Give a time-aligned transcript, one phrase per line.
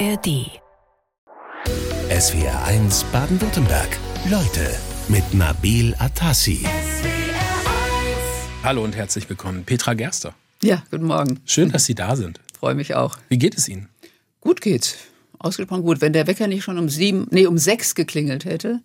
[0.00, 0.50] ARD.
[2.10, 3.88] SWR 1 Baden-Württemberg.
[4.28, 4.74] Leute
[5.08, 6.66] mit Nabil Atassi.
[8.64, 10.34] Hallo und herzlich willkommen, Petra Gerster.
[10.62, 11.40] Ja, guten Morgen.
[11.44, 12.40] Schön, dass Sie da sind.
[12.58, 13.18] Freue mich auch.
[13.28, 13.88] Wie geht es Ihnen?
[14.40, 14.96] Gut geht's.
[15.38, 16.00] Ausgesprochen gut.
[16.00, 18.80] Wenn der Wecker nicht schon um sieben, nee, um sechs geklingelt hätte,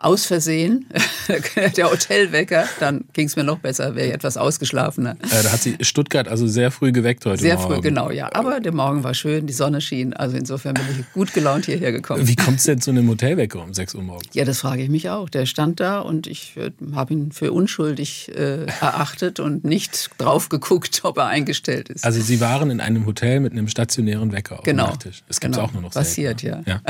[0.00, 0.86] aus Versehen,
[1.76, 5.12] der Hotelwecker, dann ging es mir noch besser, wäre ich etwas ausgeschlafener.
[5.12, 7.74] Äh, da hat sie Stuttgart also sehr früh geweckt heute Sehr Morgen.
[7.76, 8.28] früh, genau, ja.
[8.34, 11.92] Aber der Morgen war schön, die Sonne schien, also insofern bin ich gut gelaunt hierher
[11.92, 12.26] gekommen.
[12.28, 14.28] Wie kommt es denn zu einem Hotelwecker um 6 Uhr morgens?
[14.34, 15.30] Ja, das frage ich mich auch.
[15.30, 20.50] Der stand da und ich äh, habe ihn für unschuldig äh, erachtet und nicht drauf
[20.50, 22.04] geguckt, ob er eingestellt ist.
[22.04, 24.84] Also Sie waren in einem Hotel mit einem stationären Wecker auf Genau.
[24.86, 25.22] dem Nachttisch.
[25.28, 25.68] Das gibt es Genau.
[25.68, 26.80] auch nur noch Passiert, selten, ja.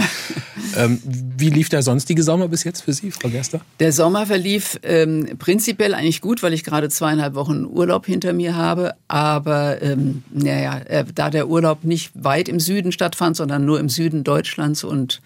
[0.76, 3.60] ähm, wie lief der sonstige Sommer bis jetzt für Sie, Frau Gerster?
[3.80, 8.56] Der Sommer verlief ähm, prinzipiell eigentlich gut, weil ich gerade zweieinhalb Wochen Urlaub hinter mir
[8.56, 8.94] habe.
[9.08, 13.88] Aber ähm, naja, äh, da der Urlaub nicht weit im Süden stattfand, sondern nur im
[13.88, 15.20] Süden Deutschlands und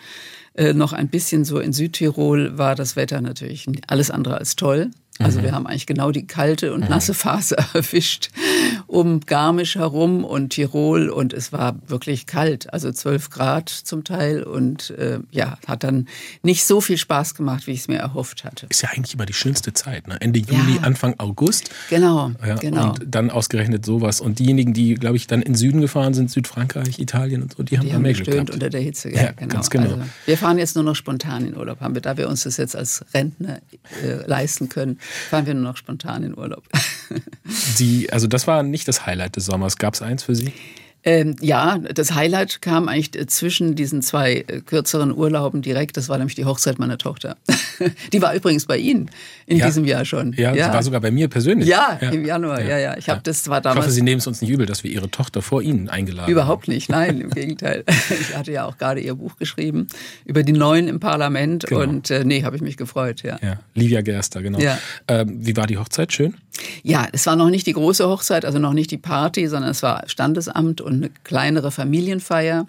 [0.55, 4.91] äh, noch ein bisschen so in Südtirol, war das Wetter natürlich alles andere als toll.
[5.21, 8.31] Also wir haben eigentlich genau die kalte und nasse Phase erwischt
[8.87, 14.43] um Garmisch herum und Tirol und es war wirklich kalt, also 12 Grad zum Teil
[14.43, 16.09] und äh, ja, hat dann
[16.43, 18.67] nicht so viel Spaß gemacht, wie ich es mir erhofft hatte.
[18.69, 20.09] Ist ja eigentlich immer die schönste Zeit.
[20.09, 20.17] Ne?
[20.21, 20.83] Ende Juli, Ja.
[20.83, 21.71] Anfang August.
[21.91, 22.91] Genau, Ja, genau.
[22.91, 24.21] Und dann ausgerechnet sowas.
[24.21, 27.63] Und diejenigen, die, glaube ich, dann in den Süden gefahren sind, Südfrankreich, Italien und so,
[27.63, 28.51] die haben Die haben mehr Glück gehabt.
[28.51, 29.11] unter der Hitze.
[29.13, 29.85] Ja, ganz genau.
[29.93, 31.81] Also, wir fahren jetzt nur noch spontan in Urlaub.
[31.81, 33.61] Haben wir, da wir uns das jetzt als Rentner
[34.03, 34.99] äh, leisten können,
[35.31, 36.65] fahren wir nur noch spontan in Urlaub.
[37.79, 39.77] Die, also das war nicht das Highlight des Sommers.
[39.77, 40.53] Gab es eins für Sie?
[41.05, 45.97] Ähm, ja, das Highlight kam eigentlich äh, zwischen diesen zwei äh, kürzeren Urlauben direkt.
[45.97, 47.37] Das war nämlich die Hochzeit meiner Tochter.
[48.13, 49.11] die war übrigens bei Ihnen
[49.47, 49.67] in Ja.
[49.67, 50.33] diesem Jahr schon.
[50.35, 51.69] Ja, sie war sogar bei mir persönlich.
[51.69, 52.61] ja, im Januar.
[52.63, 52.97] Ja, ja.
[52.99, 54.91] Ich habe das war Ich damals hoffe, Sie nehmen es uns nicht übel, dass wir
[54.91, 57.85] Ihre Tochter vor Ihnen eingeladen Überhaupt nicht, nein, im Gegenteil.
[58.21, 59.87] Ich hatte ja auch gerade ihr Buch geschrieben
[60.25, 61.83] über die Neuen im Parlament Genau.
[61.83, 63.35] und äh, nee, habe ich mich gefreut, ja.
[63.35, 63.47] haben.
[63.47, 64.59] Ja, Livia Gerster, genau.
[64.59, 64.79] Ja.
[65.07, 66.13] Ähm, wie war die Hochzeit?
[66.13, 66.35] Schön?
[66.83, 69.83] Ja, es war noch nicht die große Hochzeit, also noch nicht die Party, sondern es
[69.83, 72.67] war Standesamt und eine kleinere Familienfeier.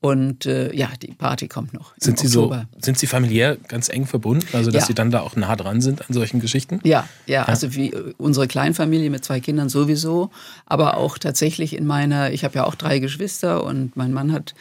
[0.00, 1.92] Und äh, ja, die Party kommt noch.
[1.96, 2.66] Sind Sie so, Oktober.
[2.80, 4.44] sind Sie familiär ganz eng verbunden?
[4.52, 4.86] Also, dass Ja.
[4.88, 6.80] Sie dann da auch nah dran sind an solchen Geschichten?
[6.82, 10.30] Ja, ja, also wie äh, unsere Kleinfamilie mit zwei Kindern sowieso,
[10.66, 14.54] aber auch tatsächlich in meiner, ich habe ja auch drei Geschwister und mein Mann hat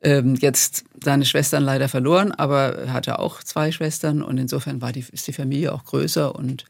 [0.00, 4.92] ähm, jetzt seine Schwestern leider verloren, aber er hatte auch zwei Schwestern und insofern war
[4.92, 6.64] die, ist die Familie auch größer und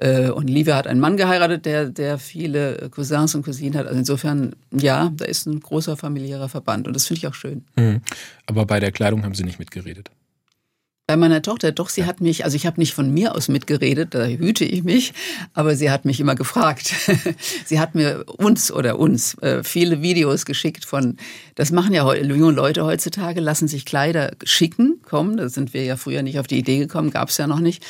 [0.00, 3.86] und Livia hat einen Mann geheiratet, der, der viele Cousins und Cousinen hat.
[3.86, 7.64] Also insofern, ja, da ist ein großer familiärer Verband und das finde ich auch schön.
[7.76, 8.00] Mhm.
[8.46, 10.10] Aber bei der Kleidung haben Sie nicht mitgeredet.
[11.08, 14.14] Bei meiner Tochter, doch, sie hat mich, also ich habe nicht von mir aus mitgeredet,
[14.14, 15.12] da hüte ich mich,
[15.52, 16.94] aber sie hat mich immer gefragt.
[17.66, 21.16] sie hat mir uns oder uns äh, viele Videos geschickt von,
[21.56, 25.96] das machen ja junge Leute heutzutage, lassen sich Kleider schicken, kommen, da sind wir ja
[25.96, 27.84] früher nicht auf die Idee gekommen, gab es ja noch nicht.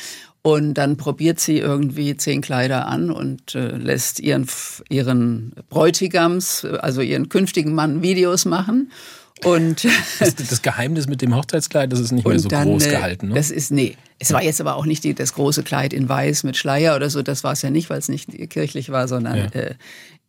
[0.45, 4.45] Und dann probiert sie irgendwie zehn Kleider an und äh, lässt ihren,
[4.89, 8.91] ihren Bräutigams, äh, also ihren künftigen Mann, Videos machen.
[9.45, 9.85] Und
[10.19, 13.29] Das, das Geheimnis mit dem Hochzeitskleid, das ist nicht mehr so groß äh, gehalten.
[13.29, 13.35] Ne?
[13.35, 13.95] Das ist, nee.
[14.19, 17.09] Es war jetzt aber auch nicht die, das große Kleid in Weiß mit Schleier oder
[17.09, 17.21] so.
[17.21, 19.45] Das war es ja nicht, weil es nicht kirchlich war, sondern Ja.
[19.45, 19.75] äh,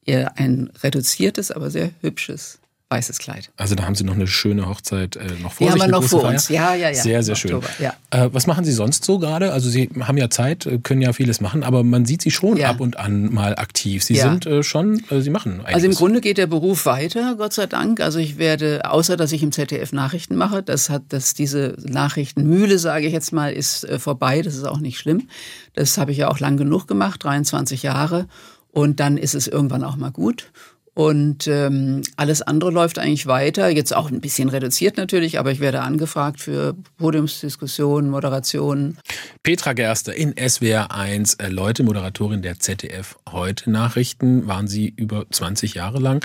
[0.04, 2.58] eher ein reduziertes, aber sehr hübsches
[2.90, 3.50] weißes Kleid.
[3.56, 5.82] Also da haben Sie noch eine schöne Hochzeit äh, noch vor Die sich.
[5.82, 6.30] haben wir noch vor Feier.
[6.30, 6.48] uns.
[6.48, 6.94] Ja, ja, ja.
[6.94, 7.54] Sehr, sehr Im schön.
[7.54, 7.94] Oktober, ja.
[8.10, 9.52] Äh, was machen Sie sonst so gerade?
[9.52, 12.56] Also Sie haben ja Zeit, äh, können ja vieles machen, aber man sieht Sie schon
[12.56, 12.70] Ja.
[12.70, 14.04] ab und an mal aktiv.
[14.04, 14.30] Sie Ja.
[14.30, 15.74] sind äh, schon, äh, Sie machen einiges.
[15.74, 18.00] Also im Grunde geht der Beruf weiter, Gott sei Dank.
[18.00, 22.78] Also ich werde, außer dass ich im ZDF Nachrichten mache, das hat, dass diese Nachrichtenmühle,
[22.78, 24.42] sage ich jetzt mal, ist äh, vorbei.
[24.42, 25.28] Das ist auch nicht schlimm.
[25.72, 28.26] Das habe ich ja auch lang genug gemacht, 23 Jahre.
[28.70, 30.50] Und dann ist es irgendwann auch mal gut.
[30.94, 33.69] Und ähm, alles andere läuft eigentlich weiter.
[33.69, 38.97] Jetzt auch ein bisschen reduziert natürlich, aber ich werde angefragt für Podiumsdiskussionen, Moderationen.
[39.43, 45.27] Petra Gerster in SWR 1, äh, Leute, Moderatorin der ZDF Heute Nachrichten, waren Sie über
[45.28, 46.25] 20 Jahre lang.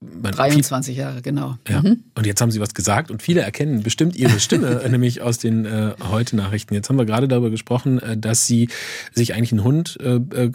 [0.00, 1.58] Man- 23 Jahre, genau.
[1.68, 1.82] Ja.
[2.14, 5.66] Und jetzt haben Sie was gesagt und viele erkennen bestimmt Ihre Stimme, nämlich aus den
[5.66, 6.72] äh, Heute-Nachrichten.
[6.74, 8.68] Jetzt haben wir gerade darüber gesprochen, äh, dass Sie
[9.12, 10.52] sich eigentlich einen Hund äh, äh,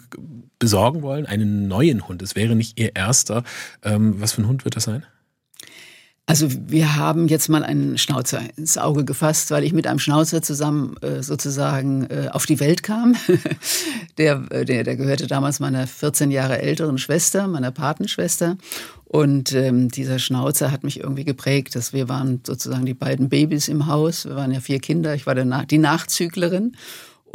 [0.58, 2.22] besorgen wollen, einen neuen Hund.
[2.22, 3.44] Es wäre nicht Ihr erster.
[3.82, 5.04] Ähm, was für ein Hund wird das sein?
[6.28, 10.42] Also wir haben jetzt mal einen Schnauzer ins Auge gefasst, weil ich mit einem Schnauzer
[10.42, 13.14] zusammen äh, sozusagen äh, auf die Welt kam.
[14.18, 18.56] der, äh, der, der gehörte damals meiner 14 Jahre älteren Schwester, meiner Patenschwester.
[19.04, 21.76] Und ähm, dieser Schnauzer hat mich irgendwie geprägt.
[21.76, 24.24] Dass wir waren sozusagen die beiden Babys im Haus.
[24.24, 25.14] Wir waren ja vier Kinder.
[25.14, 26.76] Ich war der Na die Nachzüglerin.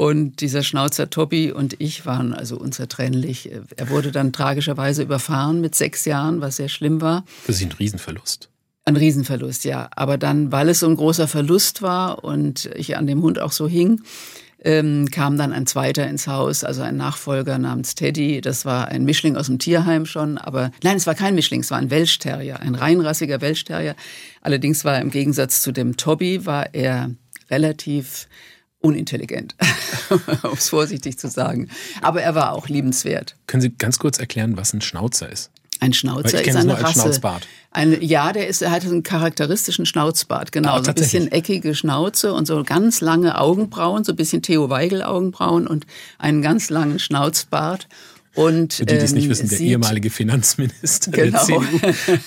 [0.01, 3.51] Und dieser Schnauzer Tobi und ich waren also unzertrennlich.
[3.77, 7.23] Er wurde dann tragischerweise überfahren mit sechs Jahren, was sehr schlimm war.
[7.45, 8.49] Das ist ein Riesenverlust.
[8.83, 9.89] Ein Riesenverlust, ja.
[9.95, 13.51] Aber dann, weil es so ein großer Verlust war und ich an dem Hund auch
[13.51, 14.01] so hing,
[14.63, 18.41] ähm, kam dann ein zweiter ins Haus, also ein Nachfolger namens Teddy.
[18.41, 21.69] Das war ein Mischling aus dem Tierheim schon, aber nein, es war kein Mischling, es
[21.69, 23.95] war ein Welschterrier, ein reinrassiger Welschterrier.
[24.41, 27.11] Allerdings war er im Gegensatz zu dem Toby, war er
[27.51, 28.27] relativ
[28.81, 29.55] unintelligent,
[30.43, 31.69] um es vorsichtig zu sagen.
[32.01, 33.35] Aber er war auch liebenswert.
[33.47, 35.51] Können Sie ganz kurz erklären, was ein Schnauzer ist?
[35.81, 36.99] Ein Schnauzer ist eine Rasse.
[36.99, 37.47] Schnauzbart.
[37.71, 40.73] Ein, ja, der ist, er hat einen charakteristischen Schnauzbart, genau.
[40.75, 44.69] Ah, so ein bisschen eckige Schnauze und so ganz lange Augenbrauen, so ein bisschen Theo
[44.69, 45.87] Weigel Augenbrauen und
[46.19, 47.87] einen ganz langen Schnauzbart.
[48.33, 51.45] Und, Für die, die es nicht ähm, wissen, der ehemalige Finanzminister genau.
[51.45, 51.63] der CDU,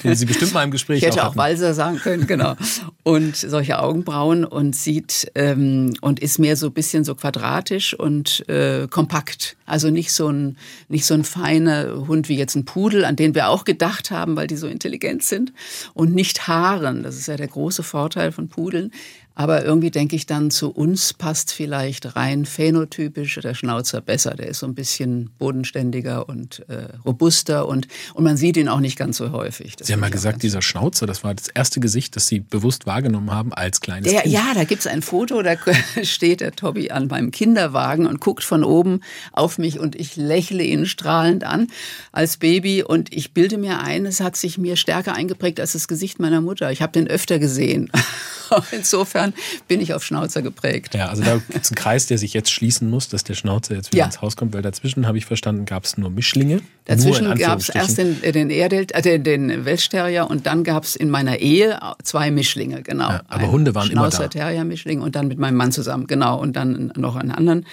[0.04, 2.56] den Sie bestimmt mal im Gespräch Ich hätte auch, auch Walser sagen können, genau.
[3.02, 8.46] Und solche Augenbrauen und sieht ähm, und ist mehr so ein bisschen so quadratisch und
[8.50, 9.56] äh, kompakt.
[9.64, 10.58] Also nicht so ein
[10.88, 14.36] nicht so ein feiner Hund wie jetzt ein Pudel, an den wir auch gedacht haben,
[14.36, 15.54] weil die so intelligent sind
[15.94, 17.02] und nicht Haaren.
[17.02, 18.92] Das ist ja der große Vorteil von Pudeln.
[19.34, 24.34] Aber irgendwie denke ich dann, zu uns passt vielleicht rein phänotypisch der Schnauzer besser.
[24.34, 28.80] Der ist so ein bisschen bodenständiger und äh, robuster und, und man sieht ihn auch
[28.80, 29.76] nicht ganz so häufig.
[29.76, 32.86] Das Sie haben mal gesagt, dieser Schnauzer, das war das erste Gesicht, das Sie bewusst
[32.86, 34.34] wahrgenommen haben als kleines der, Kind.
[34.34, 35.56] Ja, da gibt's ein Foto, da
[36.02, 39.00] steht der Tobi an meinem Kinderwagen und guckt von oben
[39.32, 41.68] auf mich und ich lächle ihn strahlend an
[42.12, 45.88] als Baby und ich bilde mir ein, es hat sich mir stärker eingeprägt als das
[45.88, 46.70] Gesicht meiner Mutter.
[46.70, 47.90] Ich habe den öfter gesehen.
[48.70, 49.23] Insofern
[49.68, 50.94] bin ich auf Schnauzer geprägt.
[50.94, 53.74] Ja, also da gibt es einen Kreis, der sich jetzt schließen muss, dass der Schnauzer
[53.74, 54.06] jetzt wieder ja.
[54.06, 56.60] ins Haus kommt, weil dazwischen, habe ich verstanden, gab es nur Mischlinge.
[56.84, 60.84] Dazwischen gab es erst den, äh, den, Erdel, äh, den, den Welschterrier und dann gab
[60.84, 63.08] es in meiner Ehe zwei Mischlinge, genau.
[63.08, 64.10] Ja, aber Ein Hunde waren immer da.
[64.10, 66.38] Schnauzer Terrier Mischling und dann mit meinem Mann zusammen, genau.
[66.38, 67.66] Und dann noch einen anderen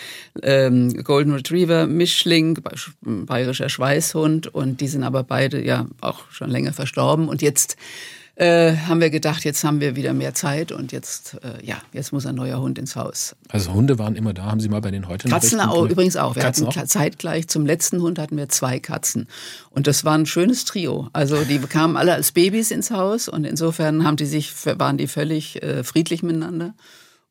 [0.43, 2.57] ähm, Golden Retriever Mischling,
[3.01, 7.75] bayerischer Schweißhund und die sind aber beide ja auch schon länger verstorben und jetzt
[8.35, 12.11] äh, haben wir gedacht, jetzt haben wir wieder mehr Zeit und jetzt, äh, ja, jetzt
[12.13, 13.35] muss ein neuer Hund ins Haus.
[13.49, 16.35] Also Hunde waren immer da, haben Sie mal bei den heute Katzen auch, übrigens auch.
[16.35, 16.85] Wir Katzen hatten auch?
[16.85, 19.27] zeitgleich zum letzten Hund hatten wir zwei Katzen
[19.69, 21.09] und das war ein schönes Trio.
[21.13, 25.07] Also die kamen alle als Babys ins Haus und insofern haben die sich waren die
[25.07, 26.73] völlig äh, friedlich miteinander.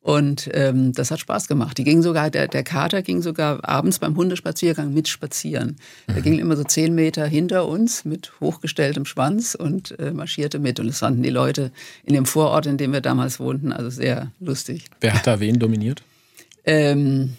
[0.03, 1.77] Und ähm, das hat Spaß gemacht.
[1.77, 5.77] Die ging sogar, der, der Kater ging sogar abends beim Hundespaziergang mit spazieren.
[6.07, 6.13] Mhm.
[6.13, 10.79] Der ging immer so zehn Meter hinter uns mit hochgestelltem Schwanz und äh, marschierte mit.
[10.79, 11.71] Und das fanden die Leute
[12.03, 14.85] in dem Vorort, in dem wir damals wohnten, also sehr lustig.
[15.01, 16.01] Wer hat da wen dominiert?
[16.65, 17.37] Ähm,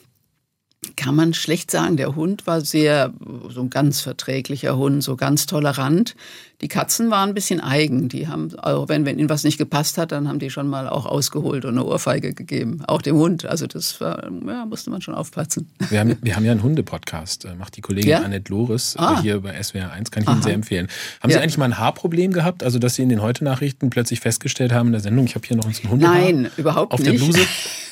[0.96, 1.96] kann man schlecht sagen.
[1.96, 3.12] Der Hund war sehr,
[3.48, 6.14] so ein ganz verträglicher Hund, so ganz tolerant.
[6.62, 8.08] Die Katzen waren ein bisschen eigen.
[8.08, 10.88] Die haben, auch wenn, wenn ihnen was nicht gepasst hat, dann haben die schon mal
[10.88, 12.82] auch ausgeholt und eine Ohrfeige gegeben.
[12.86, 13.46] Auch dem Hund.
[13.46, 15.68] Also das war, ja, musste man schon aufpassen.
[15.90, 17.46] Wir haben, wir haben ja einen Hundepodcast.
[17.46, 18.20] Äh, macht die Kollegin ja?
[18.20, 19.20] Annette Loris äh, ah.
[19.20, 20.12] hier bei SWR 1.
[20.12, 20.36] Kann ich Aha.
[20.36, 20.86] Ihnen sehr empfehlen.
[21.20, 21.38] Haben ja.
[21.38, 22.62] Sie eigentlich mal ein Haarproblem gehabt?
[22.62, 25.56] Also, dass Sie in den Heute-Nachrichten plötzlich festgestellt haben in der Sendung, ich habe hier
[25.56, 27.12] noch einen Hundehaar Nein, überhaupt auf nicht.
[27.12, 27.40] der Bluse?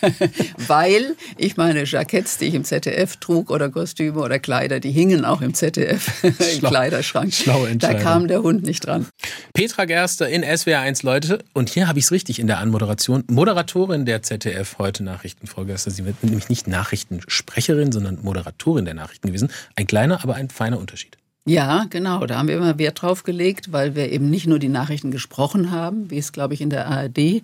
[0.67, 5.25] Weil ich meine Jacketts, die ich im ZDF trug oder Kostüme oder Kleider, die hingen
[5.25, 7.35] auch im ZDF im Kleiderschrank.
[7.35, 9.07] Schlau da kam der Hund nicht dran.
[9.53, 11.45] Petra Gerster in SWR1 Leute.
[11.53, 13.25] Und hier habe ich es richtig in der Anmoderation.
[13.29, 15.77] Moderatorin der ZDF heute Nachrichtenfolge.
[15.77, 19.51] Sie wird nämlich nicht Nachrichtensprecherin, sondern Moderatorin der Nachrichten gewesen.
[19.77, 21.17] Ein kleiner, aber ein feiner Unterschied.
[21.47, 22.27] Ja, genau.
[22.27, 25.71] Da haben wir immer Wert drauf gelegt, weil wir eben nicht nur die Nachrichten gesprochen
[25.71, 27.43] haben, wie es, glaube ich, in der ARD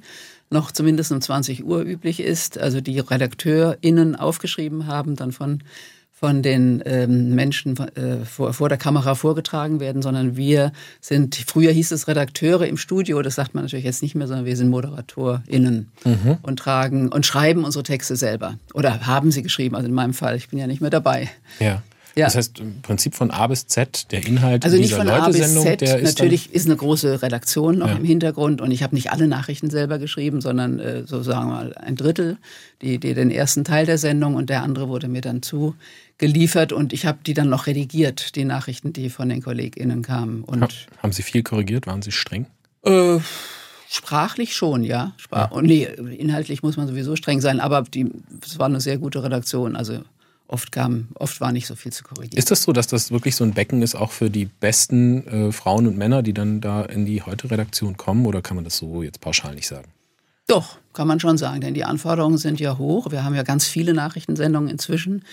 [0.50, 2.58] noch zumindest um 20 Uhr üblich ist.
[2.58, 5.62] Also die RedakteurInnen aufgeschrieben haben, dann von
[6.18, 11.70] von den ähm, Menschen äh, vor, vor der Kamera vorgetragen werden, sondern wir sind, früher
[11.73, 14.70] hieß es Redakteure im Studio, das sagt man natürlich jetzt nicht mehr, sondern wir sind
[14.70, 16.38] ModeratorInnen mhm.
[16.40, 18.58] und tragen und schreiben unsere Texte selber.
[18.73, 21.28] Oder haben sie geschrieben, also in meinem Fall, ich bin ja nicht mehr dabei.
[21.61, 21.82] Ja.
[22.16, 22.25] Ja.
[22.25, 25.28] Das heißt im Prinzip von A bis Z der Inhalt also dieser nicht von A
[25.28, 27.96] bis Z, der ist natürlich ist eine große Redaktion noch ja.
[27.96, 31.54] im Hintergrund und ich habe nicht alle Nachrichten selber geschrieben, sondern äh, so sagen wir
[31.54, 32.38] mal ein Drittel,
[32.80, 36.94] die, die den ersten Teil der Sendung und der andere wurde mir dann zugeliefert und
[36.94, 40.42] ich habe die dann noch redigiert, die Nachrichten, die von den KollegInnen kamen.
[40.42, 40.68] Und ha
[41.02, 41.87] haben Sie viel korrigiert?
[41.87, 42.46] Waren Sie streng?
[42.82, 43.18] Äh,
[43.88, 45.12] Sprachlich schon, ja.
[45.16, 45.56] Sprach ja.
[45.56, 47.85] Und nee, inhaltlich muss man sowieso streng sein, aber
[48.42, 49.76] es war eine sehr gute Redaktion.
[49.76, 50.00] Also
[50.48, 52.38] oft kam, oft war nicht so viel zu korrigieren.
[52.38, 55.52] Ist das so, dass das wirklich so ein Becken ist, auch für die besten äh,
[55.52, 59.02] Frauen und Männer, die dann da in die Heute-Redaktion kommen, oder kann man das so
[59.02, 59.88] jetzt pauschal nicht sagen?
[60.46, 63.10] Doch, kann man schon sagen, denn die Anforderungen sind ja hoch.
[63.10, 65.24] Wir haben ja ganz viele Nachrichtensendungen inzwischen.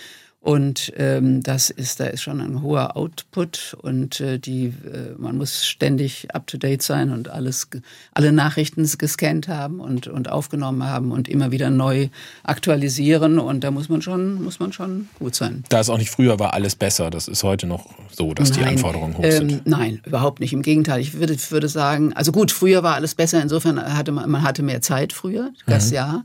[0.44, 5.38] Und ähm, das ist, da ist schon ein hoher Output und äh, die, äh, man
[5.38, 7.68] muss ständig up to date sein und alles,
[8.12, 12.08] alle Nachrichten gescannt haben und, und aufgenommen haben und immer wieder neu
[12.42, 13.38] aktualisieren.
[13.38, 15.64] Und da muss man schon, muss man schon gut sein.
[15.70, 18.58] Da es auch nicht früher war alles besser, das ist heute noch so, dass nein,
[18.58, 19.50] die Anforderungen hoch sind.
[19.50, 20.52] Ähm, nein, überhaupt nicht.
[20.52, 23.40] Im Gegenteil, ich würde, würde sagen, also gut, früher war alles besser.
[23.40, 25.94] Insofern hatte man, man hatte mehr Zeit früher, das mhm.
[25.94, 26.24] Jahr.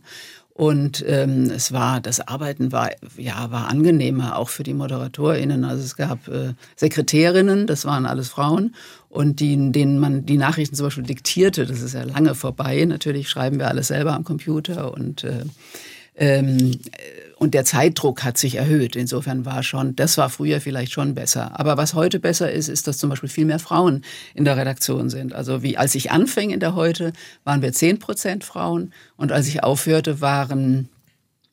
[0.59, 5.63] Und ähm, es war, das Arbeiten war, ja, war angenehmer, auch für die ModeratorInnen.
[5.63, 8.75] Also es gab äh, Sekretärinnen, das waren alles Frauen,
[9.07, 11.65] und die, denen man die Nachrichten zum Beispiel diktierte.
[11.65, 12.83] Das ist ja lange vorbei.
[12.83, 15.45] Natürlich schreiben wir alles selber am Computer und äh,
[16.19, 16.73] ähm,
[17.37, 18.97] und der Zeitdruck hat sich erhöht.
[18.97, 21.57] Insofern war schon, das war früher vielleicht schon besser.
[21.57, 24.03] Aber was heute besser ist, ist, dass zum Beispiel viel mehr Frauen
[24.35, 25.33] in der Redaktion sind.
[25.33, 27.13] Also wie als ich anfing in der Heute,
[27.45, 28.93] waren wir 10 Prozent Frauen.
[29.15, 30.89] Und als ich aufhörte, waren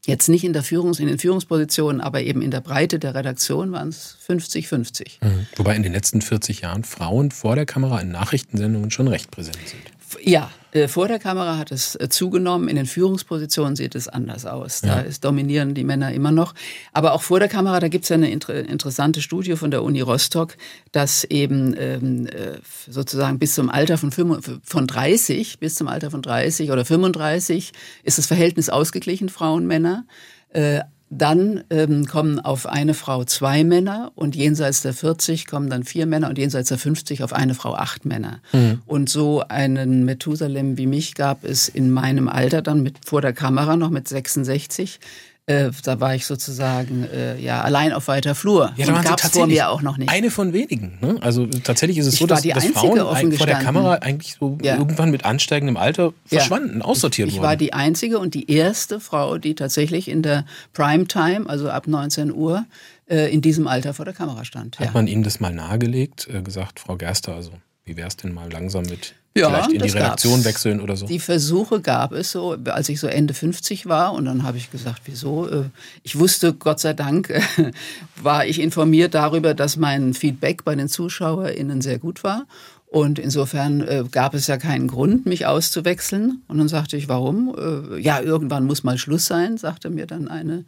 [0.07, 3.71] jetzt nicht in der Führungs-, in den Führungspositionen, aber eben in der Breite der Redaktion
[3.71, 5.25] waren es 50-50.
[5.25, 5.47] Mhm.
[5.55, 9.59] Wobei in den letzten 40 Jahren Frauen vor der Kamera in Nachrichtensendungen schon recht präsent
[9.67, 9.96] sind.
[10.23, 14.47] Ja, äh, vor der Kamera hat es äh, zugenommen, in den Führungspositionen sieht es anders
[14.47, 14.81] aus.
[14.81, 15.11] Da ja.
[15.21, 16.55] dominieren die Männer immer noch.
[16.93, 19.83] Aber auch vor der Kamera, da gibt es ja eine inter interessante Studie von der
[19.83, 20.57] Uni Rostock,
[20.93, 22.59] dass eben ähm, äh,
[22.89, 27.73] sozusagen bis zum Alter von, 5, von 30, bis zum Alter von 30 oder 35
[28.03, 30.07] ist das Verhältnis ausgeglichen, Frauen, Männer.
[30.51, 35.85] Äh, dann ähm, kommen auf eine Frau zwei Männer und jenseits der 40 kommen dann
[35.85, 38.41] vier Männer und jenseits der 50 auf eine Frau acht Männer.
[38.53, 38.83] Mhm.
[38.87, 43.33] Und so einen Methusalem wie mich gab es in meinem Alter dann mit vor der
[43.33, 44.99] Kamera noch mit 66
[45.47, 48.73] äh, da war ich sozusagen äh, ja allein auf weiter Flur.
[48.77, 50.11] Ja, da gab es vor mir auch noch nicht.
[50.11, 50.99] Eine von wenigen.
[51.01, 51.19] Ne?
[51.21, 54.77] Also tatsächlich ist es ich so, dass, dass Frauen vor der Kamera eigentlich so ja.
[54.77, 56.85] irgendwann mit ansteigendem Alter verschwanden, ja.
[56.85, 57.45] aussortiert ich wurden.
[57.45, 61.87] Ich war die einzige und die erste Frau, die tatsächlich in der Primetime, also ab
[61.87, 62.65] 19 Uhr,
[63.09, 64.81] äh, in diesem Alter vor der Kamera stand.
[64.81, 64.93] Hat ja.
[64.93, 67.53] man Ihnen das mal nahegelegt, äh, gesagt, Frau Gerster, also
[67.87, 70.45] wie wäre es denn mal langsam mit ja, vielleicht in die Redaktion gab's.
[70.45, 71.07] wechseln oder so?
[71.07, 74.13] Die Versuche gab es so, als ich so Ende 50 war.
[74.13, 75.49] Und dann habe ich gesagt, wieso?
[75.49, 75.65] Äh,
[76.03, 77.33] ich wusste, Gott sei Dank,
[78.23, 82.47] war ich informiert darüber, dass mein Feedback bei den ZuschauerInnen sehr gut war.
[82.87, 86.43] Und insofern äh, gab es ja keinen Grund, mich auszuwechseln.
[86.49, 87.55] Und dann sagte ich, warum?
[87.57, 90.65] Äh, ja, irgendwann muss mal Schluss sein, sagte mir dann eine,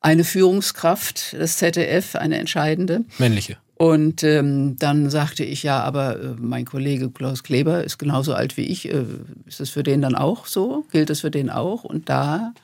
[0.00, 3.04] eine Führungskraft des ZDF, eine entscheidende.
[3.18, 3.56] Männliche.
[3.82, 8.56] Und ähm, dann sagte ich, ja, aber äh, mein Kollege Klaus Kleber ist genauso alt
[8.56, 8.88] wie ich.
[8.88, 9.02] Äh,
[9.44, 10.84] ist das für den dann auch so?
[10.92, 11.82] Gilt das für den auch?
[11.82, 12.54] Und da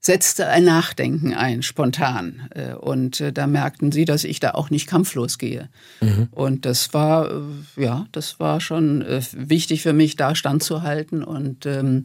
[0.00, 2.50] setzte ein Nachdenken ein, spontan.
[2.50, 5.70] Äh, und äh, da merkten sie, dass ich da auch nicht kampflos gehe.
[6.02, 6.28] Mhm.
[6.32, 11.24] Und das war, äh, ja, das war schon äh, wichtig für mich, da standzuhalten.
[11.24, 12.04] Und, ähm,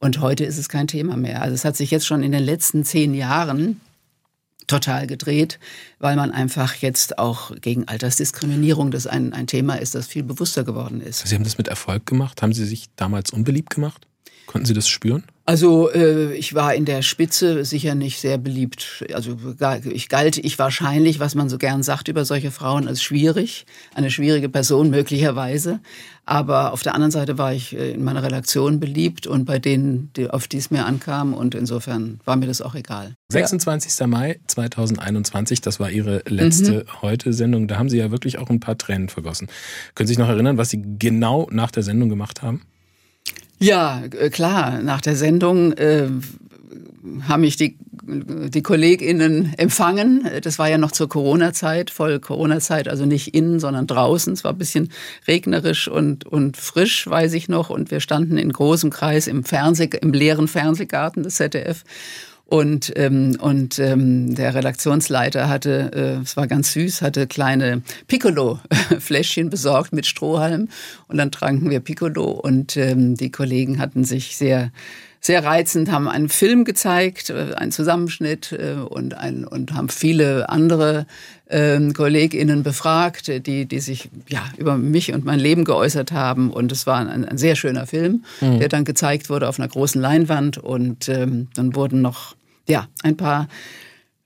[0.00, 1.40] und heute ist es kein Thema mehr.
[1.40, 3.80] Also es hat sich jetzt schon in den letzten zehn Jahren
[4.66, 5.58] total gedreht,
[5.98, 10.64] weil man einfach jetzt auch gegen Altersdiskriminierung, das ein, ein Thema ist, das viel bewusster
[10.64, 11.26] geworden ist.
[11.26, 12.42] Sie haben das mit Erfolg gemacht.
[12.42, 14.06] Haben Sie sich damals unbeliebt gemacht?
[14.46, 15.24] Konnten Sie das spüren?
[15.46, 19.04] Also äh, ich war in der Spitze sicher nicht sehr beliebt.
[19.12, 19.36] Also
[19.84, 24.10] ich galt ich wahrscheinlich, was man so gern sagt über solche Frauen, als schwierig, eine
[24.10, 25.80] schwierige Person möglicherweise.
[26.24, 30.10] Aber auf der anderen Seite war ich äh, in meiner Redaktion beliebt und bei denen,
[30.16, 33.14] die, auf die es mir ankam und insofern war mir das auch egal.
[33.28, 33.98] 26.
[33.98, 34.06] Ja.
[34.06, 37.02] Mai 2021, das war Ihre letzte mhm.
[37.02, 37.68] Heute-Sendung.
[37.68, 39.48] Da haben Sie ja wirklich auch ein paar Tränen vergossen.
[39.94, 42.62] Können Sie sich noch erinnern, was Sie genau nach der Sendung gemacht haben?
[43.58, 44.80] Ja, äh, klar.
[44.82, 46.08] Nach der Sendung äh,
[47.28, 50.28] haben mich die, die KollegInnen empfangen.
[50.42, 54.32] Das war ja noch zur Corona-Zeit, voll Corona-Zeit, also nicht innen, sondern draußen.
[54.32, 54.90] Es war ein bisschen
[55.26, 57.70] regnerisch und, und frisch, weiß ich noch.
[57.70, 61.84] Und wir standen in großem Kreis im Fernseh, im leeren Fernsehgarten des ZDF
[62.54, 69.50] und, ähm, und ähm, der Redaktionsleiter hatte, äh, es war ganz süß, hatte kleine Piccolo-Fläschchen
[69.50, 70.68] besorgt mit Strohhalm.
[71.08, 74.70] Und dann tranken wir Piccolo und ähm, die Kollegen hatten sich sehr
[75.18, 80.48] sehr reizend, haben einen Film gezeigt, äh, einen Zusammenschnitt äh, und, ein, und haben viele
[80.48, 81.06] andere
[81.48, 86.52] ähm, KollegInnen befragt, die, die sich ja, über mich und mein Leben geäußert haben.
[86.52, 88.58] Und es war ein, ein sehr schöner Film, mhm.
[88.60, 90.58] der dann gezeigt wurde auf einer großen Leinwand.
[90.58, 92.36] Und ähm, dann wurden noch
[92.68, 93.48] ja, ein paar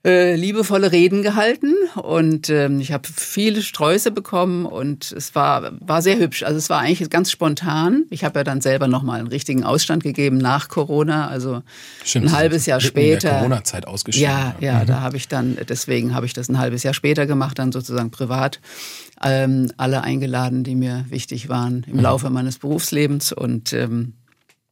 [0.05, 6.01] äh, liebevolle Reden gehalten und ähm, ich habe viele Sträuße bekommen und es war war
[6.01, 6.43] sehr hübsch.
[6.43, 8.05] Also es war eigentlich ganz spontan.
[8.09, 11.63] Ich habe ja dann selber noch mal einen richtigen Ausstand gegeben nach Corona, also
[12.05, 13.27] Stimmt, ein halbes Jahr später.
[13.27, 14.31] In der Corona-Zeit ausgeschrieben.
[14.31, 14.85] Ja, ja, mhm.
[14.85, 18.09] da habe ich dann deswegen habe ich das ein halbes Jahr später gemacht, dann sozusagen
[18.09, 18.61] privat.
[19.21, 22.03] Ähm, alle eingeladen, die mir wichtig waren im mhm.
[22.03, 24.13] Laufe meines Berufslebens und ähm,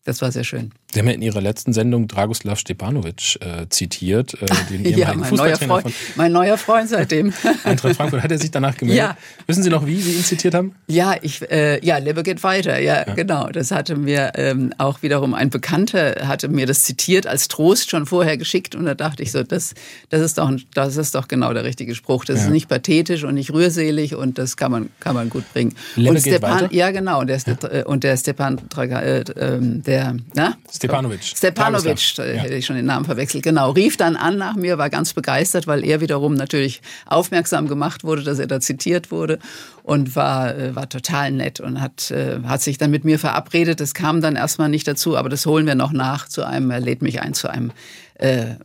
[0.05, 0.71] das war sehr schön.
[0.93, 5.33] Sie haben ja in Ihrer letzten Sendung Dragoslav Stepanovic äh, zitiert, äh, den ja, mein
[5.33, 7.33] neuer, Freund, von mein neuer Freund seitdem.
[7.65, 8.23] Eintracht Frankfurt.
[8.23, 9.03] Hat er sich danach gemeldet?
[9.03, 9.17] Ja.
[9.47, 10.75] Wissen Sie noch, wie Sie ihn zitiert haben?
[10.87, 12.79] Ja, ich, äh, ja, Lebe geht weiter.
[12.79, 13.49] Ja, ja, genau.
[13.49, 18.05] Das hatte mir ähm, auch wiederum ein Bekannter hatte mir das zitiert als Trost schon
[18.05, 19.73] vorher geschickt und da dachte ich so, das,
[20.09, 22.23] das ist doch, das ist doch genau der richtige Spruch.
[22.23, 22.45] Das ja.
[22.45, 25.75] ist nicht pathetisch und nicht rührselig und das kann man, kann man gut bringen.
[25.95, 26.69] Lebe und geht weiter?
[26.71, 27.19] Ja, genau.
[27.21, 27.85] Und der, ja.
[27.85, 30.55] und der Stepan, äh, ähm, der, na?
[30.77, 31.23] Stepanovic.
[31.23, 34.89] Stepanovic, äh, hätte ich schon den Namen verwechselt, genau, rief dann an nach mir, war
[34.89, 39.39] ganz begeistert, weil er wiederum natürlich aufmerksam gemacht wurde, dass er da zitiert wurde
[39.83, 43.79] und war, äh, war total nett und hat, äh, hat sich dann mit mir verabredet.
[43.79, 46.79] Das kam dann erstmal nicht dazu, aber das holen wir noch nach zu einem, er
[46.79, 47.71] lädt mich ein zu einem
[48.19, 48.55] äh,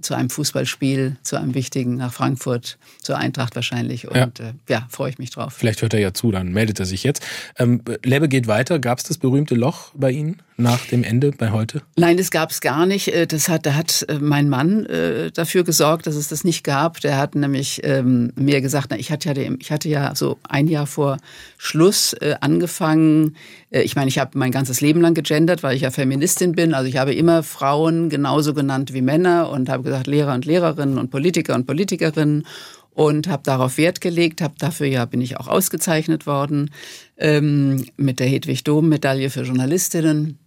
[0.00, 4.08] zu einem Fußballspiel, zu einem wichtigen nach Frankfurt, zur Eintracht wahrscheinlich.
[4.08, 5.52] Und ja, äh, ja freue ich mich drauf.
[5.52, 7.24] Vielleicht hört er ja zu, dann meldet er sich jetzt.
[7.58, 8.78] Ähm, Lebbe geht weiter.
[8.78, 11.82] Gab es das berühmte Loch bei Ihnen nach dem Ende bei heute?
[11.96, 13.08] Nein, das gab es gar nicht.
[13.08, 16.64] Äh, das hat, da hat äh, mein Mann äh, dafür gesorgt, dass es das nicht
[16.64, 17.00] gab.
[17.00, 20.68] Der hat nämlich ähm, mir gesagt, na, ich hatte ja, ich hatte ja so ein
[20.68, 21.18] Jahr vor
[21.58, 23.36] Schluss angefangen.
[23.76, 26.74] Äh, ich meine, ich habe mein ganzes Leben lang gegendert, weil ich ja Feministin bin.
[26.74, 30.98] Also ich habe immer Frauen genauso genannt wie Männer und habe gesagt Lehrer und Lehrerinnen
[30.98, 32.46] und Politiker und Politikerinnen
[32.90, 36.70] und habe darauf Wert gelegt, habe dafür ja bin ich auch ausgezeichnet worden
[37.18, 40.38] ähm, mit der Hedwig Dom Medaille für Journalistinnen.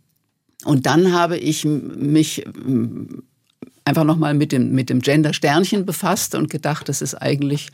[0.66, 2.44] Und dann habe ich mich
[3.86, 7.70] einfach nochmal mit dem, mit dem Gender-Sternchen befasst und gedacht, das ist eigentlich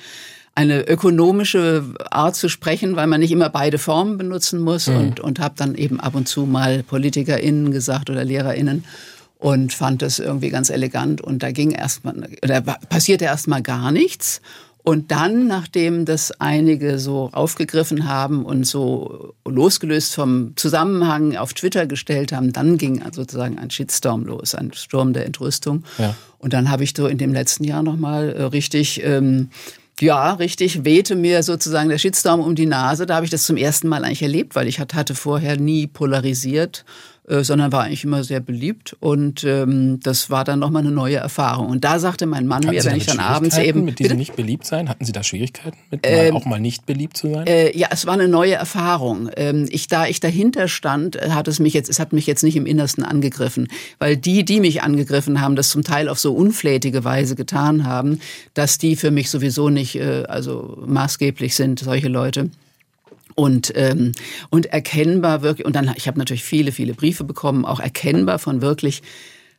[0.55, 4.95] eine ökonomische Art zu sprechen, weil man nicht immer beide Formen benutzen muss mhm.
[4.95, 8.85] und, und habe dann eben ab und zu mal PolitikerInnen gesagt oder LehrerInnen
[9.37, 14.41] und fand das irgendwie ganz elegant und da ging erstmal, da passierte erstmal gar nichts
[14.85, 21.87] und dann, nachdem das einige so aufgegriffen haben und so losgelöst vom Zusammenhang auf Twitter
[21.87, 25.83] gestellt haben, dann ging sozusagen ein Shitstorm los, ein Sturm der Entrüstung.
[25.97, 26.15] Ja.
[26.37, 29.03] Und dann habe ich so in dem letzten Jahr nochmal äh, richtig...
[29.03, 29.49] Ähm,
[30.01, 33.05] ja, richtig, wehte mir sozusagen der Shitstorm um die Nase.
[33.05, 36.85] Da habe ich das zum ersten Mal eigentlich erlebt, weil ich hatte vorher nie polarisiert
[37.27, 38.95] äh, sondern war eigentlich immer sehr beliebt.
[38.99, 41.69] Und ähm, das war dann nochmal eine neue Erfahrung.
[41.69, 43.83] Und da sagte mein Mann mir, wenn ich dann abends eben.
[43.83, 44.89] Mit diesem nicht beliebt sein?
[44.89, 47.47] Hatten Sie da Schwierigkeiten mit ähm, mal auch mal nicht beliebt zu sein?
[47.47, 49.29] Äh, ja, es war eine neue Erfahrung.
[49.37, 52.43] Ähm, ich, da ich dahinter stand, äh, hat es mich jetzt, es hat mich jetzt
[52.43, 53.69] nicht im Innersten angegriffen.
[53.97, 58.19] Weil die, die mich angegriffen haben, das zum Teil auf so unflätige Weise getan haben,
[58.53, 62.51] dass die für mich sowieso nicht äh, also maßgeblich sind, solche Leute
[63.35, 64.13] und ähm,
[64.49, 68.61] und erkennbar wirklich und dann ich habe natürlich viele viele Briefe bekommen auch erkennbar von
[68.61, 69.01] wirklich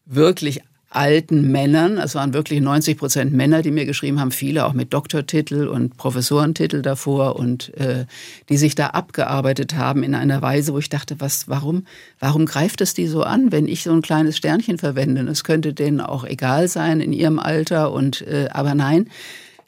[0.06, 1.98] wirklich alten Männern.
[1.98, 5.96] Es waren wirklich 90 Prozent Männer die mir geschrieben haben viele auch mit Doktortitel und
[5.96, 8.06] Professorentitel davor und äh,
[8.48, 11.86] die sich da abgearbeitet haben in einer Weise wo ich dachte was warum
[12.18, 15.20] warum greift es die so an wenn ich so ein kleines Sternchen verwende?
[15.22, 19.10] Es könnte denen auch egal sein in ihrem Alter und äh, aber nein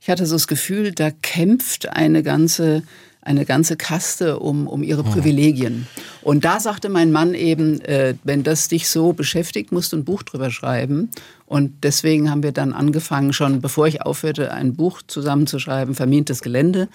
[0.01, 2.85] ich hatte so das Gefühl da kämpft eine ganze
[3.21, 5.11] eine ganze Kaste um, um ihre ah.
[5.11, 5.87] Privilegien.
[6.23, 10.05] Und da sagte mein Mann eben, äh, wenn das dich so beschäftigt, musst du ein
[10.05, 11.11] Buch drüber schreiben.
[11.47, 16.89] Und deswegen haben wir dann angefangen, schon bevor ich aufhörte, ein Buch zusammenzuschreiben, Vermintes Gelände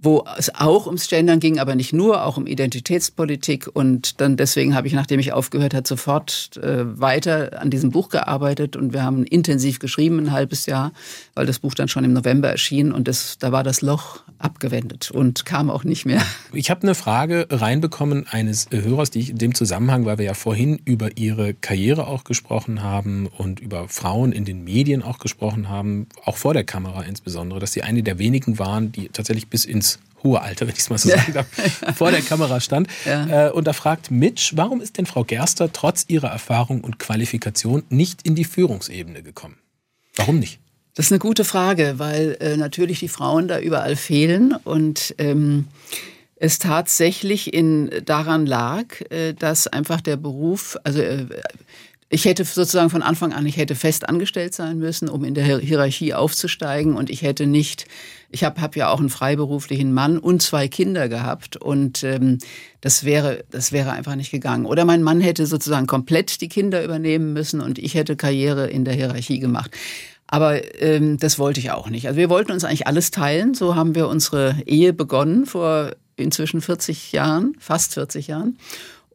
[0.00, 3.68] wo es auch ums Gendern ging, aber nicht nur, auch um Identitätspolitik.
[3.72, 8.08] Und dann deswegen habe ich, nachdem ich aufgehört hat, sofort äh, weiter an diesem Buch
[8.08, 10.92] gearbeitet und wir haben intensiv geschrieben, ein halbes Jahr,
[11.34, 15.10] weil das Buch dann schon im November erschien und das, da war das Loch abgewendet
[15.10, 16.22] und kam auch nicht mehr.
[16.52, 20.34] Ich habe eine Frage reinbekommen eines Hörers, die ich in dem Zusammenhang, weil wir ja
[20.34, 25.68] vorhin über ihre Karriere auch gesprochen haben und über Frauen in den Medien auch gesprochen
[25.68, 29.64] haben, auch vor der Kamera insbesondere, dass sie eine der wenigen waren, die tatsächlich bis
[29.64, 29.87] ins
[30.22, 31.46] hohe Alter, wenn ich es mal so sagen darf,
[31.96, 32.88] vor der Kamera stand.
[33.04, 33.48] Ja.
[33.48, 37.84] Äh, und da fragt Mitch, warum ist denn Frau Gerster trotz ihrer Erfahrung und Qualifikation
[37.88, 39.58] nicht in die Führungsebene gekommen?
[40.16, 40.60] Warum nicht?
[40.94, 45.68] Das ist eine gute Frage, weil äh, natürlich die Frauen da überall fehlen und ähm,
[46.40, 51.26] es tatsächlich in, daran lag, äh, dass einfach der Beruf, also äh,
[52.10, 55.58] ich hätte sozusagen von Anfang an, ich hätte fest angestellt sein müssen, um in der
[55.58, 57.86] Hierarchie aufzusteigen und ich hätte nicht
[58.30, 62.38] ich habe hab ja auch einen freiberuflichen Mann und zwei Kinder gehabt und ähm,
[62.80, 64.66] das wäre das wäre einfach nicht gegangen.
[64.66, 68.84] Oder mein Mann hätte sozusagen komplett die Kinder übernehmen müssen und ich hätte Karriere in
[68.84, 69.70] der Hierarchie gemacht.
[70.26, 72.06] Aber ähm, das wollte ich auch nicht.
[72.06, 73.54] Also wir wollten uns eigentlich alles teilen.
[73.54, 78.58] So haben wir unsere Ehe begonnen vor inzwischen 40 Jahren, fast 40 Jahren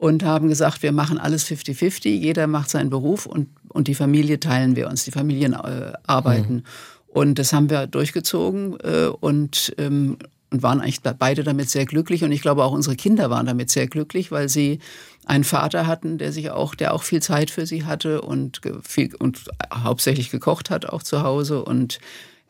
[0.04, 4.38] und haben gesagt, wir machen alles 50-50, jeder macht seinen Beruf und, und die Familie
[4.38, 6.56] teilen wir uns, die Familien äh, arbeiten.
[6.56, 6.64] Mhm.
[7.08, 8.78] Und das haben wir durchgezogen.
[8.82, 10.18] Äh, und ähm,
[10.50, 12.24] und waren eigentlich beide damit sehr glücklich.
[12.24, 14.80] Und ich glaube auch unsere Kinder waren damit sehr glücklich, weil sie
[15.26, 19.16] einen Vater hatten, der sich auch, der auch viel Zeit für sie hatte und viel
[19.16, 21.98] und hauptsächlich gekocht hat auch zu Hause und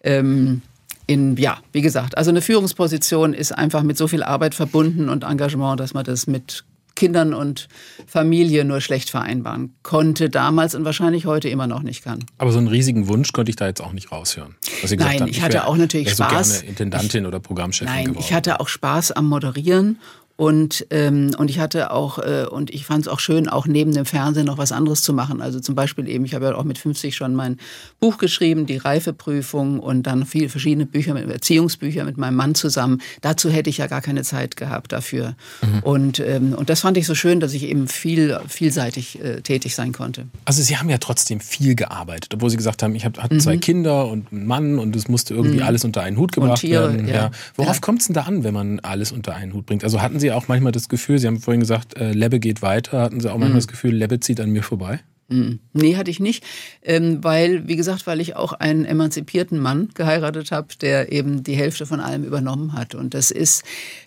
[0.01, 0.63] ähm,
[1.05, 5.23] in, ja, wie gesagt, also eine Führungsposition ist einfach mit so viel Arbeit verbunden und
[5.23, 7.67] Engagement, dass man das mit Kindern und
[8.05, 12.19] Familie nur schlecht vereinbaren konnte damals und wahrscheinlich heute immer noch nicht kann.
[12.37, 14.55] Aber so einen riesigen Wunsch konnte ich da jetzt auch nicht raushören.
[14.97, 16.47] Nein, haben, ich, ich hatte wär, auch natürlich Spaß.
[16.47, 18.23] So gerne Intendantin ich, oder Programmchefin Nein, geworden.
[18.23, 19.99] ich hatte auch Spaß am Moderieren
[20.35, 23.93] und, ähm, und ich hatte auch, äh, und ich fand es auch schön, auch neben
[23.93, 25.41] dem Fernsehen noch was anderes zu machen.
[25.43, 27.57] Also zum Beispiel eben, ich habe ja auch mit 50 schon mein
[27.99, 32.99] Buch geschrieben, die Reifeprüfung und dann viele verschiedene Bücher, mit, Erziehungsbücher mit meinem Mann zusammen.
[33.21, 35.35] Dazu hätte ich ja gar keine Zeit gehabt dafür.
[35.61, 35.79] Mhm.
[35.83, 39.75] Und, ähm, und das fand ich so schön, dass ich eben viel, vielseitig äh, tätig
[39.75, 40.25] sein konnte.
[40.45, 43.39] Also Sie haben ja trotzdem viel gearbeitet, obwohl Sie gesagt haben, ich hatte mhm.
[43.39, 45.63] zwei Kinder und einen Mann und es musste irgendwie mhm.
[45.63, 47.07] alles unter einen Hut gebracht Tiere, werden.
[47.07, 47.13] Ja.
[47.13, 47.31] Ja.
[47.55, 47.81] Worauf ja.
[47.81, 49.83] kommt es denn da an, wenn man alles unter einen Hut bringt?
[49.83, 53.01] Also hatten Sie auch manchmal das Gefühl, Sie haben vorhin gesagt, äh, Lebbe geht weiter.
[53.01, 53.55] Hatten Sie auch manchmal mhm.
[53.55, 54.99] das Gefühl, Lebbe zieht an mir vorbei?
[55.29, 55.59] Mhm.
[55.73, 56.43] Nee, hatte ich nicht,
[56.83, 61.55] ähm, weil, wie gesagt, weil ich auch einen emanzipierten Mann geheiratet habe, der eben die
[61.55, 62.93] Hälfte von allem übernommen hat.
[62.93, 63.63] Und das ist,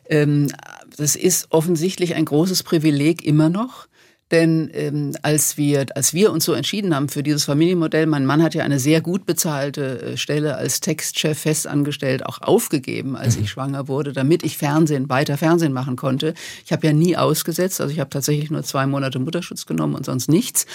[0.09, 0.49] ähm,
[0.97, 3.86] das ist offensichtlich ein großes Privileg immer noch.
[4.33, 8.43] Denn ähm, als, wir, als wir uns so entschieden haben für dieses Familienmodell, mein Mann
[8.43, 13.45] hat ja eine sehr gut bezahlte äh, Stelle als Textchef festangestellt auch aufgegeben, als mhm.
[13.45, 16.35] ich schwanger wurde, damit ich Fernsehen, weiter Fernsehen machen konnte.
[16.65, 20.05] Ich habe ja nie ausgesetzt, also ich habe tatsächlich nur zwei Monate Mutterschutz genommen und
[20.05, 20.67] sonst nichts.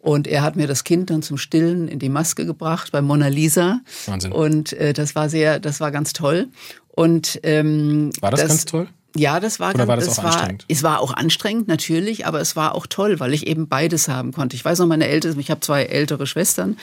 [0.00, 3.28] Und er hat mir das Kind dann zum Stillen in die Maske gebracht bei Mona
[3.28, 3.80] Lisa.
[4.06, 4.32] Wahnsinn.
[4.32, 6.48] Und äh, das war sehr, das war ganz toll.
[6.88, 8.88] Und ähm, war das, das ganz toll?
[9.16, 10.64] Ja, das war, Oder war das, das auch war, anstrengend?
[10.68, 14.32] Es war auch anstrengend, natürlich, aber es war auch toll, weil ich eben beides haben
[14.32, 14.56] konnte.
[14.56, 16.76] Ich weiß noch, meine Älteste, ich habe zwei ältere Schwestern,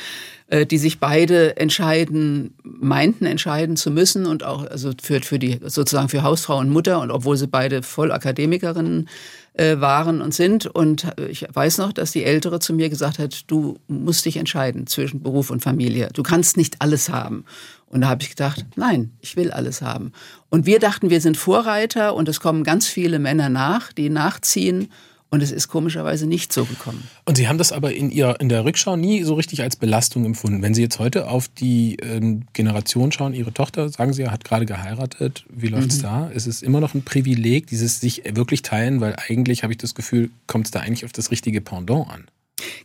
[0.47, 5.59] äh, die sich beide entscheiden, meinten entscheiden zu müssen und auch also für, für die
[5.65, 9.09] sozusagen für Hausfrau und Mutter und obwohl sie beide Vollakademikerinnen
[9.53, 10.67] äh, waren und sind.
[10.67, 14.87] Und ich weiß noch, dass die Ältere zu mir gesagt hat, du musst dich entscheiden
[14.87, 16.07] zwischen Beruf und Familie.
[16.13, 17.43] Du kannst nicht alles haben.
[17.91, 20.13] Und da habe ich gedacht, nein, ich will alles haben.
[20.49, 24.87] Und wir dachten, wir sind Vorreiter und es kommen ganz viele Männer nach, die nachziehen.
[25.29, 27.07] Und es ist komischerweise nicht so gekommen.
[27.25, 30.25] Und Sie haben das aber in, Ihrer, in der Rückschau nie so richtig als Belastung
[30.25, 30.61] empfunden.
[30.61, 34.65] Wenn Sie jetzt heute auf die ähm, Generation schauen, Ihre Tochter, sagen Sie, hat gerade
[34.65, 35.45] geheiratet.
[35.49, 36.01] Wie läuft's mhm.
[36.01, 36.27] da?
[36.27, 38.99] Ist es immer noch ein Privileg, dieses sich wirklich teilen?
[38.99, 42.25] Weil eigentlich habe ich das Gefühl, kommt es da eigentlich auf das richtige Pendant an.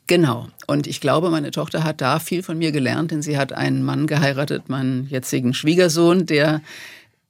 [0.07, 0.49] Genau.
[0.67, 3.83] Und ich glaube, meine Tochter hat da viel von mir gelernt, denn sie hat einen
[3.83, 6.61] Mann geheiratet, meinen jetzigen Schwiegersohn, der,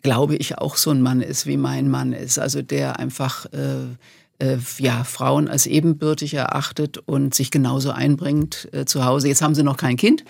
[0.03, 2.39] glaube ich, auch so ein Mann ist, wie mein Mann ist.
[2.39, 3.95] Also der einfach äh,
[4.39, 9.29] äh, ja, Frauen als ebenbürtig erachtet und sich genauso einbringt äh, zu Hause.
[9.29, 10.25] Jetzt haben sie noch kein Kind.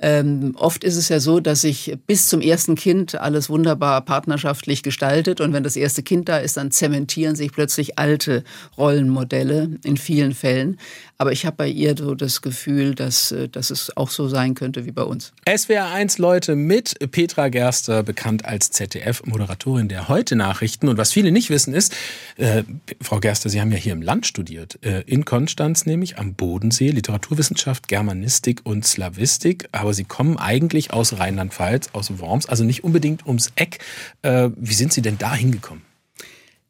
[0.00, 4.82] Ähm, oft ist es ja so, dass sich bis zum ersten Kind alles wunderbar partnerschaftlich
[4.82, 8.44] gestaltet und wenn das erste Kind da ist, dann zementieren sich plötzlich alte
[8.76, 10.78] Rollenmodelle in vielen Fällen.
[11.20, 14.54] Aber ich habe bei ihr so das Gefühl, dass, äh, dass es auch so sein
[14.54, 15.32] könnte wie bei uns.
[15.48, 20.86] SWR 1 Leute mit Petra Gerster, bekannt als ZDF-Moderatorin der Heute-Nachrichten.
[20.86, 21.92] Und was viele nicht wissen ist,
[22.36, 22.62] äh,
[23.00, 24.78] Frau Gerster, Sie haben ja hier im Land studiert.
[24.84, 29.68] Äh, in Konstanz nämlich, am Bodensee, Literaturwissenschaft, Germanistik und Slavistik.
[29.72, 33.78] Aber Sie kommen eigentlich aus Rheinland-Pfalz, aus Worms, also nicht unbedingt ums Eck.
[34.22, 35.82] Äh, wie sind Sie denn da hingekommen?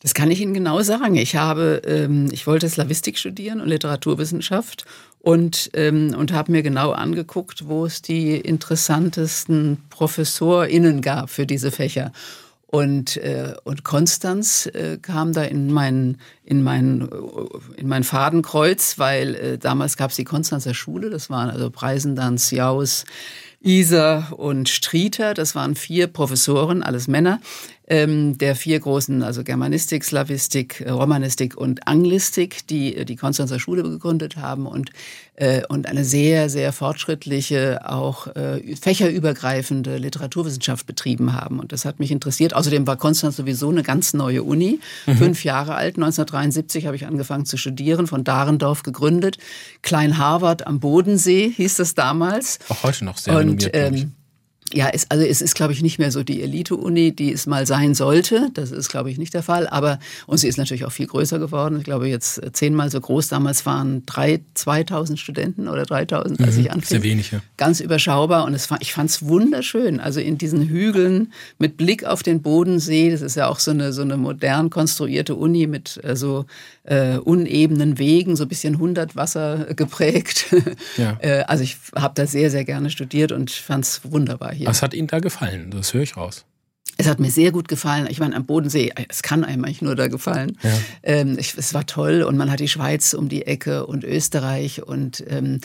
[0.01, 1.17] Das kann ich Ihnen genau sagen.
[1.17, 4.85] Ich habe, ähm, ich wollte Slavistik studieren und Literaturwissenschaft
[5.19, 11.73] und, ähm, und habe mir genau angeguckt, wo es die interessantesten ProfessorInnen gab für diese
[11.73, 12.13] Fächer.
[12.71, 17.09] Und, äh, und Konstanz äh, kam da in mein, in, mein,
[17.77, 22.51] in mein Fadenkreuz, weil äh, damals gab es die Konstanzer Schule, das waren also Preisendanz,
[22.51, 23.07] Jaus,
[23.61, 27.41] Iser und Strieter, das waren vier Professoren, alles Männer,
[27.89, 33.59] ähm, der vier großen, also Germanistik, Slavistik, äh, Romanistik und Anglistik, die äh, die Konstanzer
[33.59, 34.91] Schule gegründet haben und,
[35.37, 41.59] äh, und eine sehr, sehr fortschrittliche, auch äh, fächerübergreifende Literaturwissenschaft betrieben haben.
[41.59, 42.55] Und das hat mich interessiert.
[42.55, 45.17] Außerdem war Konstanz sowieso eine ganz neue Uni, mhm.
[45.17, 45.97] fünf Jahre alt.
[45.97, 49.39] 1973 habe ich angefangen zu studieren, von Dahrendorf gegründet.
[49.81, 52.59] Klein Harvard am Bodensee hieß das damals.
[52.69, 54.13] Auch heute noch sehr und, ähm,
[54.73, 57.67] ja, es, also es ist, glaube ich, nicht mehr so die Elite-Uni, die es mal
[57.67, 58.51] sein sollte.
[58.55, 59.67] Das ist, glaube ich, nicht der Fall.
[59.69, 61.79] Aber und sie ist natürlich auch viel größer geworden.
[61.79, 63.29] Ich glaube, jetzt zehnmal so groß.
[63.29, 66.89] Damals waren drei, 2000 Studenten oder 3000, als mhm, ich anfing.
[66.89, 67.41] Sehr wenig, ja.
[67.57, 68.45] Ganz überschaubar.
[68.45, 70.01] Und es, ich fand es wunderschön.
[70.01, 73.11] Also in diesen Hügeln mit Blick auf den Bodensee.
[73.11, 76.47] Das ist ja auch so eine, so eine modern konstruierte Uni mit äh, so
[76.85, 80.47] äh, unebenen Wegen, so ein bisschen Hundertwasser geprägt.
[80.97, 81.17] Ja.
[81.21, 84.67] äh, also ich habe da sehr, sehr gerne studiert und fand es wunderbar hier.
[84.67, 85.71] Was hat Ihnen da gefallen?
[85.71, 86.45] Das höre ich raus.
[87.01, 88.09] Es hat mir sehr gut gefallen.
[88.11, 90.59] Ich meine, am Bodensee, es kann einem eigentlich nur da gefallen.
[90.63, 90.71] Ja.
[91.05, 94.83] Ähm, ich, es war toll und man hat die Schweiz um die Ecke und Österreich
[94.83, 95.61] und ähm,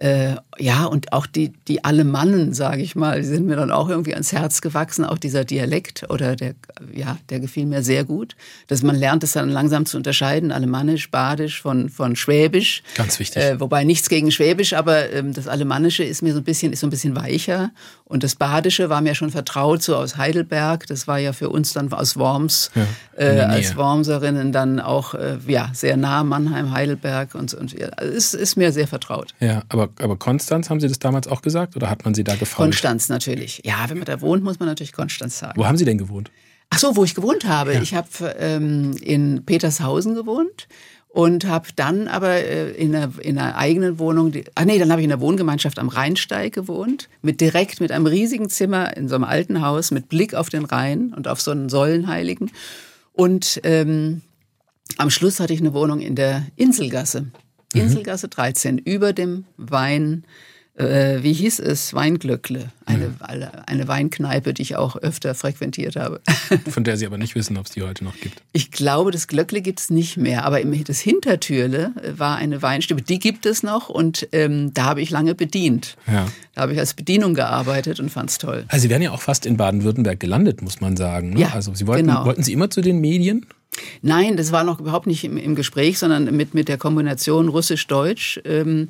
[0.00, 3.88] äh, ja, und auch die, die Alemannen, sage ich mal, die sind mir dann auch
[3.88, 5.04] irgendwie ans Herz gewachsen.
[5.04, 6.54] Auch dieser Dialekt oder der,
[6.94, 8.36] ja, der gefiel mir sehr gut.
[8.68, 12.84] Dass man lernt es dann langsam zu unterscheiden, Alemannisch, Badisch von, von Schwäbisch.
[12.94, 13.42] Ganz wichtig.
[13.42, 16.80] Äh, wobei nichts gegen Schwäbisch, aber ähm, das Alemannische ist mir so ein bisschen, ist
[16.80, 17.72] so ein bisschen weicher.
[18.04, 20.86] Und das Badische war mir schon vertraut, so aus Heidelberg.
[20.86, 25.38] Das war ja für uns dann aus Worms, ja, äh, als Wormserinnen dann auch, äh,
[25.46, 29.34] ja, sehr nah Mannheim, Heidelberg und, und ja, es ist, ist mir sehr vertraut.
[29.40, 32.34] Ja, aber aber, Konstanz, haben Sie das damals auch gesagt oder hat man Sie da
[32.34, 32.56] gefragt?
[32.56, 33.62] Konstanz natürlich.
[33.64, 35.58] Ja, wenn man da wohnt, muss man natürlich Konstanz sagen.
[35.58, 36.30] Wo haben Sie denn gewohnt?
[36.70, 37.74] Ach so, wo ich gewohnt habe.
[37.74, 37.82] Ja.
[37.82, 40.68] Ich habe ähm, in Petershausen gewohnt
[41.08, 44.90] und habe dann aber äh, in, einer, in einer eigenen Wohnung, die, ach nee, dann
[44.90, 49.08] habe ich in einer Wohngemeinschaft am Rheinsteig gewohnt, mit direkt mit einem riesigen Zimmer in
[49.08, 52.50] so einem alten Haus mit Blick auf den Rhein und auf so einen Säulenheiligen.
[53.12, 54.22] Und ähm,
[54.96, 57.26] am Schluss hatte ich eine Wohnung in der Inselgasse.
[57.78, 57.88] Mhm.
[57.88, 60.24] Inselgasse 13, über dem Wein,
[60.78, 63.14] äh, wie hieß es, Weinglöckle, eine,
[63.66, 66.20] eine Weinkneipe, die ich auch öfter frequentiert habe.
[66.70, 68.42] Von der Sie aber nicht wissen, ob es die heute noch gibt.
[68.52, 73.18] Ich glaube, das Glöckle gibt es nicht mehr, aber das Hintertürle war eine Weinstube, die
[73.18, 75.96] gibt es noch und ähm, da habe ich lange bedient.
[76.06, 76.26] Ja.
[76.54, 78.64] Da habe ich als Bedienung gearbeitet und fand es toll.
[78.68, 81.30] Also Sie wären ja auch fast in Baden-Württemberg gelandet, muss man sagen.
[81.30, 81.40] Ne?
[81.40, 82.24] Ja, also Sie wollten, genau.
[82.24, 83.46] wollten Sie immer zu den Medien?
[84.02, 88.40] Nein, das war noch überhaupt nicht im, im Gespräch, sondern mit, mit der Kombination Russisch-Deutsch.
[88.44, 88.88] Ähm,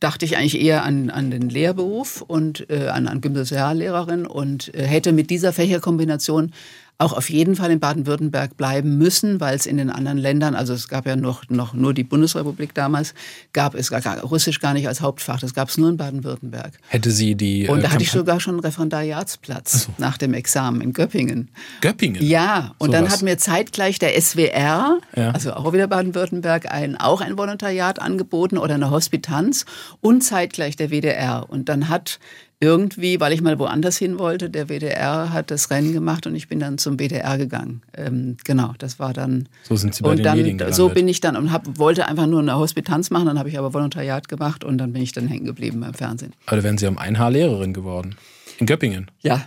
[0.00, 4.82] dachte ich eigentlich eher an, an den Lehrberuf und äh, an, an Gymnasiallehrerin und äh,
[4.84, 6.52] hätte mit dieser Fächerkombination
[6.98, 10.74] auch auf jeden Fall in Baden-Württemberg bleiben müssen, weil es in den anderen Ländern, also
[10.74, 13.14] es gab ja noch, noch nur die Bundesrepublik damals,
[13.52, 16.72] gab es gar, Russisch gar nicht als Hauptfach, das gab es nur in Baden-Württemberg.
[16.88, 17.66] Hätte sie die.
[17.66, 19.92] Äh, und da hatte ich sogar schon einen Referendariatsplatz so.
[19.98, 21.50] nach dem Examen in Göppingen.
[21.82, 22.20] Göppingen?
[22.20, 23.12] Ja, und so dann was.
[23.12, 25.30] hat mir zeitgleich der SWR, ja.
[25.30, 29.66] also auch wieder Baden-Württemberg, ein, auch ein Volontariat angeboten oder eine Hospitanz
[30.00, 31.46] und zeitgleich der WDR.
[31.48, 32.18] Und dann hat
[32.60, 36.48] irgendwie, weil ich mal woanders hin wollte, der WDR hat das Rennen gemacht und ich
[36.48, 37.82] bin dann zum WDR gegangen.
[37.96, 39.48] Ähm, genau, das war dann.
[39.62, 40.76] So sind Sie bei und den dann, Medien gelandet.
[40.76, 43.58] So bin ich dann und hab, wollte einfach nur eine Hospitanz machen, dann habe ich
[43.58, 46.32] aber Volontariat gemacht und dann bin ich dann hängen geblieben beim Fernsehen.
[46.46, 48.16] Da wären Sie ein Haar Lehrerin geworden.
[48.58, 49.08] In Göppingen.
[49.20, 49.44] Ja,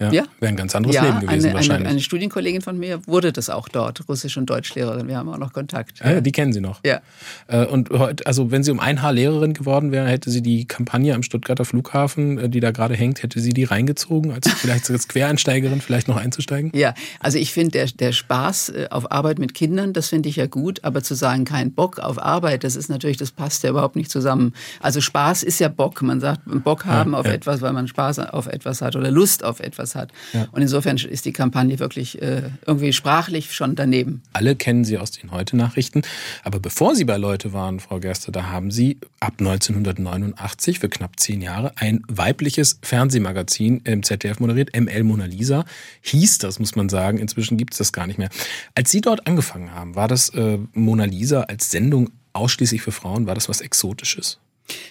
[0.00, 0.24] ja, ja.
[0.40, 1.80] Wäre ein ganz anderes ja, Leben gewesen eine, wahrscheinlich.
[1.80, 5.08] Eine, eine Studienkollegin von mir wurde das auch dort, Russisch- und Deutschlehrerin.
[5.08, 6.00] Wir haben auch noch Kontakt.
[6.02, 6.80] Ah, ja, die kennen Sie noch.
[6.84, 7.00] Ja.
[7.48, 10.66] Äh, und heute, also wenn sie um ein Haar Lehrerin geworden wäre, hätte sie die
[10.66, 14.90] Kampagne am Stuttgarter Flughafen, äh, die da gerade hängt, hätte sie die reingezogen, als vielleicht
[14.90, 16.72] als Quereinsteigerin vielleicht noch einzusteigen?
[16.74, 20.36] Ja, also ich finde der, der Spaß äh, auf Arbeit mit Kindern, das finde ich
[20.36, 23.70] ja gut, aber zu sagen, kein Bock auf Arbeit, das ist natürlich, das passt ja
[23.70, 24.54] überhaupt nicht zusammen.
[24.80, 26.02] Also Spaß ist ja Bock.
[26.02, 29.44] Man sagt, Bock haben ja, auf etwas, weil man Spaß auf etwas hat oder Lust
[29.44, 30.12] auf etwas hat.
[30.52, 34.22] Und insofern ist die Kampagne wirklich äh, irgendwie sprachlich schon daneben.
[34.32, 36.02] Alle kennen Sie aus den Heute-Nachrichten.
[36.44, 41.18] Aber bevor Sie bei Leute waren, Frau Gerster, da haben Sie ab 1989 für knapp
[41.18, 45.64] zehn Jahre ein weibliches Fernsehmagazin im ZDF moderiert, ML Mona Lisa.
[46.02, 47.18] Hieß das, muss man sagen.
[47.18, 48.30] Inzwischen gibt es das gar nicht mehr.
[48.74, 53.26] Als Sie dort angefangen haben, war das äh, Mona Lisa als Sendung ausschließlich für Frauen?
[53.26, 54.38] War das was Exotisches?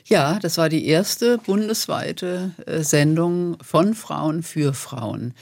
[0.05, 5.33] Ja, das war die erste bundesweite äh, Sendung von Frauen für Frauen.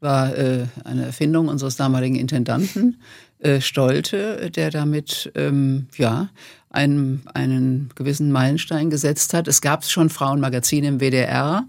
[0.00, 3.00] War äh, eine Erfindung unseres damaligen Intendanten
[3.38, 6.30] äh, Stolte, der damit ähm, ja
[6.70, 9.48] einen, einen gewissen Meilenstein gesetzt hat.
[9.48, 11.66] Es gab schon Frauenmagazine im WDR,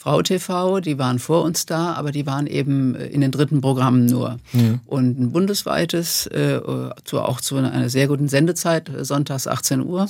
[0.00, 3.60] Frau TV, die waren vor uns da, aber die waren eben äh, in den dritten
[3.60, 4.38] Programmen nur.
[4.54, 4.60] Ja.
[4.86, 6.58] Und ein bundesweites, äh,
[7.04, 10.08] zu, auch zu einer sehr guten Sendezeit, äh, sonntags 18 Uhr,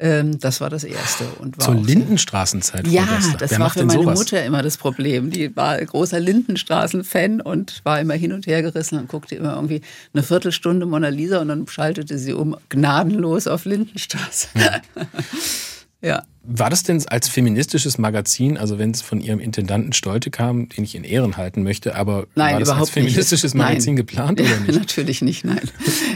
[0.00, 1.22] ähm, das war das erste.
[1.38, 2.88] Und war Zur Lindenstraßenzeit.
[2.88, 3.06] Ja,
[3.38, 4.18] das Wer war für meine sowas?
[4.18, 5.30] Mutter immer das Problem.
[5.30, 9.82] Die war großer Lindenstraßen-Fan und war immer hin und her gerissen und guckte immer irgendwie
[10.14, 14.48] eine Viertelstunde Mona Lisa und dann schaltete sie um gnadenlos auf Lindenstraße.
[14.56, 14.80] Ja.
[16.02, 16.22] ja.
[16.50, 20.82] War das denn als feministisches Magazin, also wenn es von Ihrem Intendanten Stolte kam, den
[20.82, 23.62] ich in Ehren halten möchte, aber nein, war das als feministisches nicht.
[23.62, 24.06] Magazin nein.
[24.06, 24.74] geplant oder nicht?
[24.78, 25.60] Natürlich nicht, nein.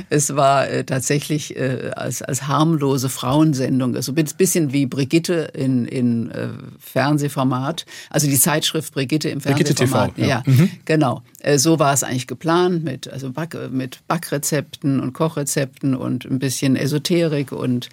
[0.08, 5.84] Es war äh, tatsächlich äh, als, als harmlose Frauensendung, also ein bisschen wie Brigitte in,
[5.84, 10.14] in äh, Fernsehformat, also die Zeitschrift Brigitte im Fernsehformat.
[10.14, 10.70] Brigitte TV, ja, ja mhm.
[10.86, 11.22] genau.
[11.40, 16.38] Äh, so war es eigentlich geplant mit, also Back, mit Backrezepten und Kochrezepten und ein
[16.38, 17.90] bisschen Esoterik und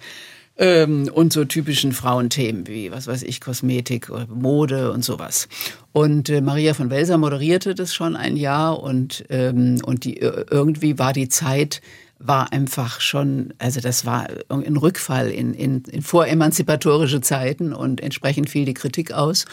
[0.60, 5.48] ähm, und so typischen Frauenthemen wie, was weiß ich, Kosmetik, Mode und sowas.
[5.92, 10.44] Und äh, Maria von Welser moderierte das schon ein Jahr und, ähm, und die, äh,
[10.50, 11.80] irgendwie war die Zeit
[12.22, 18.50] war einfach schon, also das war ein Rückfall in, in, in voremanzipatorische Zeiten und entsprechend
[18.50, 19.46] fiel die Kritik aus.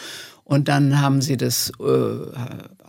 [0.48, 1.84] Und dann haben sie das, äh,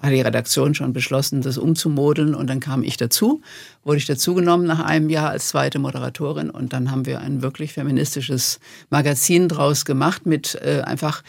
[0.02, 2.34] hat die Redaktion schon beschlossen, das umzumodeln.
[2.34, 3.42] Und dann kam ich dazu,
[3.84, 6.50] wurde ich dazugenommen nach einem Jahr als zweite Moderatorin.
[6.50, 11.22] Und dann haben wir ein wirklich feministisches Magazin draus gemacht mit äh, einfach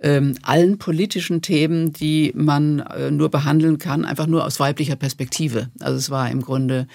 [0.00, 5.70] ähm, allen politischen Themen, die man äh, nur behandeln kann, einfach nur aus weiblicher Perspektive.
[5.80, 6.86] Also es war im Grunde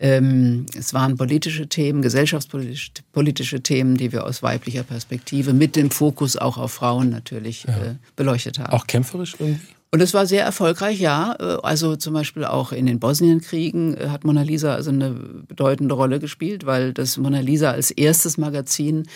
[0.00, 6.36] ähm, es waren politische Themen, gesellschaftspolitische Themen, die wir aus weiblicher Perspektive mit dem Fokus
[6.36, 7.76] auch auf Frauen natürlich ja.
[7.76, 8.72] äh, beleuchtet haben.
[8.72, 9.60] Auch kämpferisch irgendwie?
[9.92, 11.36] Und es war sehr erfolgreich, ja.
[11.38, 15.94] Äh, also zum Beispiel auch in den Bosnienkriegen äh, hat Mona Lisa also eine bedeutende
[15.94, 19.06] Rolle gespielt, weil das Mona Lisa als erstes Magazin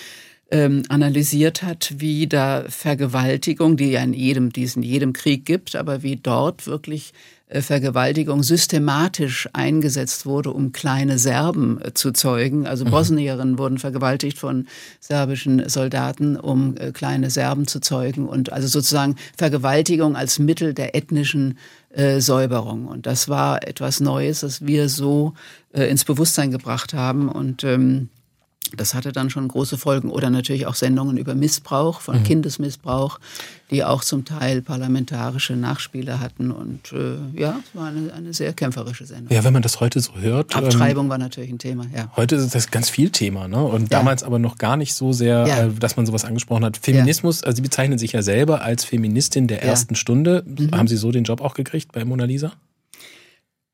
[0.51, 5.47] ähm, analysiert hat, wie da Vergewaltigung, die ja in jedem, die es in jedem Krieg
[5.47, 7.15] gibt, aber wie dort wirklich
[7.51, 12.67] Vergewaltigung systematisch eingesetzt wurde, um kleine Serben äh, zu zeugen.
[12.67, 12.91] Also mhm.
[12.91, 14.67] Bosnierinnen wurden vergewaltigt von
[15.01, 18.27] serbischen Soldaten, um äh, kleine Serben zu zeugen.
[18.27, 21.59] Und also sozusagen Vergewaltigung als Mittel der ethnischen
[21.91, 22.87] äh, Säuberung.
[22.87, 25.35] Und das war etwas Neues, das wir so
[25.73, 27.29] äh, ins Bewusstsein gebracht haben.
[27.29, 28.09] Und ähm,
[28.77, 30.11] das hatte dann schon große Folgen.
[30.11, 32.25] Oder natürlich auch Sendungen über Missbrauch, von mhm.
[32.25, 33.19] Kindesmissbrauch,
[33.71, 36.51] die auch zum Teil parlamentarische Nachspiele hatten.
[36.51, 39.35] Und äh, ja, es war eine, eine sehr kämpferische Sendung.
[39.35, 40.55] Ja, wenn man das heute so hört.
[40.55, 42.11] Ähm, Abtreibung ähm, war natürlich ein Thema, ja.
[42.17, 43.63] Heute ist das ganz viel Thema, ne?
[43.63, 43.99] Und ja.
[43.99, 45.65] damals aber noch gar nicht so sehr, ja.
[45.65, 46.77] äh, dass man sowas angesprochen hat.
[46.77, 47.47] Feminismus, ja.
[47.47, 50.45] also Sie bezeichnen sich ja selber als Feministin der ersten Stunde.
[50.47, 50.71] Mhm.
[50.73, 52.53] Haben Sie so den Job auch gekriegt bei Mona Lisa?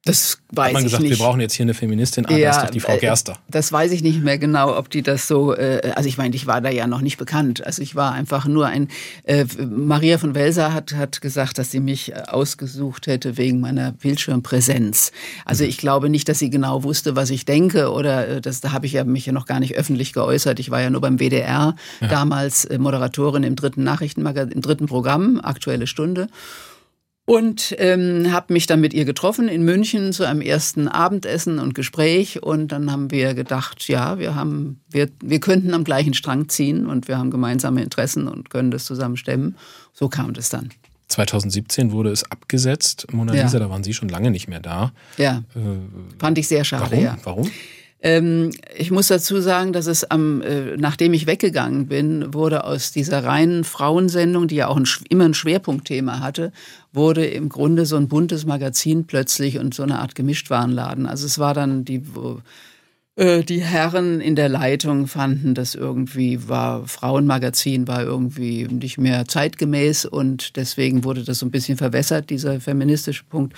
[0.07, 1.19] Das weiß Hat man gesagt, ich nicht.
[1.19, 3.37] wir brauchen jetzt hier eine Feministin, ah, ja, das ist doch die Frau äh, Gerster.
[3.49, 6.47] Das weiß ich nicht mehr genau, ob die das so, äh, also ich meine, ich
[6.47, 7.67] war da ja noch nicht bekannt.
[7.67, 8.89] Also ich war einfach nur ein,
[9.25, 13.93] äh, Maria von Welser hat, hat gesagt, dass sie mich äh, ausgesucht hätte wegen meiner
[13.93, 15.13] Bildschirmpräsenz.
[15.45, 15.71] Also mhm.
[15.71, 18.87] ich glaube nicht, dass sie genau wusste, was ich denke oder äh, das, da habe
[18.87, 20.61] ich ja mich ja noch gar nicht öffentlich geäußert.
[20.61, 22.09] Ich war ja nur beim WDR, ja.
[22.09, 26.29] damals Moderatorin im dritten Nachrichtenmagazin, im dritten Programm, Aktuelle Stunde
[27.31, 31.77] und ähm, habe mich dann mit ihr getroffen in München zu einem ersten Abendessen und
[31.77, 36.49] Gespräch und dann haben wir gedacht, ja, wir haben wir wir könnten am gleichen Strang
[36.49, 39.55] ziehen und wir haben gemeinsame Interessen und können das zusammen stemmen.
[39.93, 40.71] So kam das dann.
[41.07, 43.07] 2017 wurde es abgesetzt.
[43.13, 43.59] Mona Lisa, ja.
[43.61, 44.91] da waren Sie schon lange nicht mehr da.
[45.17, 45.45] Ja.
[45.55, 47.05] Äh, Fand ich sehr schade, warum?
[47.05, 47.17] ja.
[47.23, 47.51] Warum?
[48.03, 52.93] Ähm, ich muss dazu sagen, dass es am, äh, nachdem ich weggegangen bin, wurde aus
[52.93, 56.53] dieser reinen Frauensendung, die ja auch ein, immer ein Schwerpunktthema hatte,
[56.93, 61.07] wurde im Grunde so ein buntes Magazin plötzlich und so eine Art Gemischtwarenladen.
[61.07, 62.03] Also es war dann die,
[63.17, 69.27] äh, die Herren in der Leitung fanden, das irgendwie war, Frauenmagazin war irgendwie nicht mehr
[69.27, 73.55] zeitgemäß und deswegen wurde das so ein bisschen verwässert, dieser feministische Punkt.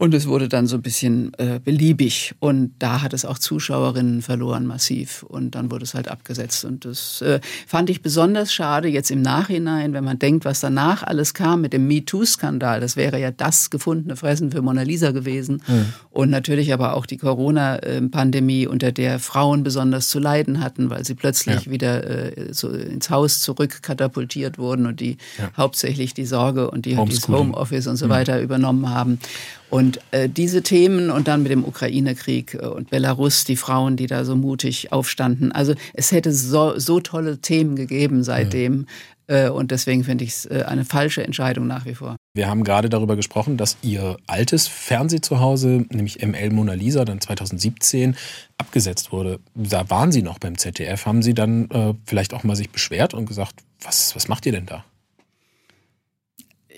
[0.00, 2.34] Und es wurde dann so ein bisschen äh, beliebig.
[2.38, 5.24] Und da hat es auch Zuschauerinnen verloren, massiv.
[5.24, 6.64] Und dann wurde es halt abgesetzt.
[6.64, 11.02] Und das äh, fand ich besonders schade jetzt im Nachhinein, wenn man denkt, was danach
[11.02, 12.80] alles kam mit dem MeToo-Skandal.
[12.80, 15.62] Das wäre ja das gefundene Fressen für Mona Lisa gewesen.
[15.68, 15.92] Mhm.
[16.08, 21.14] Und natürlich aber auch die Corona-Pandemie, unter der Frauen besonders zu leiden hatten, weil sie
[21.14, 21.70] plötzlich ja.
[21.70, 25.50] wieder äh, so ins Haus zurückkatapultiert wurden und die ja.
[25.58, 28.10] hauptsächlich die Sorge und die, das Homeoffice und so mhm.
[28.10, 29.18] weiter übernommen haben.
[29.70, 34.08] Und äh, diese Themen und dann mit dem Ukraine-Krieg äh, und Belarus, die Frauen, die
[34.08, 35.52] da so mutig aufstanden.
[35.52, 38.86] Also es hätte so, so tolle Themen gegeben seitdem.
[39.28, 39.46] Ja.
[39.46, 42.16] Äh, und deswegen finde ich es äh, eine falsche Entscheidung nach wie vor.
[42.34, 48.16] Wir haben gerade darüber gesprochen, dass Ihr altes Fernsehzuhause, nämlich ML Mona Lisa, dann 2017
[48.58, 49.38] abgesetzt wurde.
[49.54, 51.06] Da waren Sie noch beim ZDF.
[51.06, 54.66] Haben Sie dann vielleicht auch mal sich beschwert und gesagt, was, was macht ihr denn
[54.66, 54.84] da?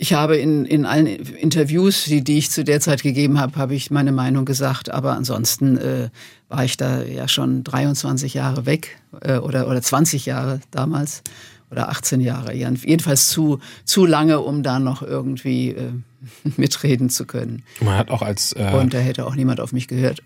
[0.03, 3.77] Ich habe in, in allen Interviews, die, die ich zu der Zeit gegeben habe, habe
[3.77, 4.91] ich meine Meinung gesagt.
[4.91, 6.09] Aber ansonsten äh,
[6.49, 11.23] war ich da ja schon 23 Jahre weg äh, oder, oder 20 Jahre damals
[11.71, 12.53] oder 18 Jahre.
[12.53, 15.93] Jedenfalls zu, zu lange, um da noch irgendwie äh,
[16.57, 17.63] mitreden zu können.
[17.81, 20.21] Man hat auch als äh und da hätte auch niemand auf mich gehört.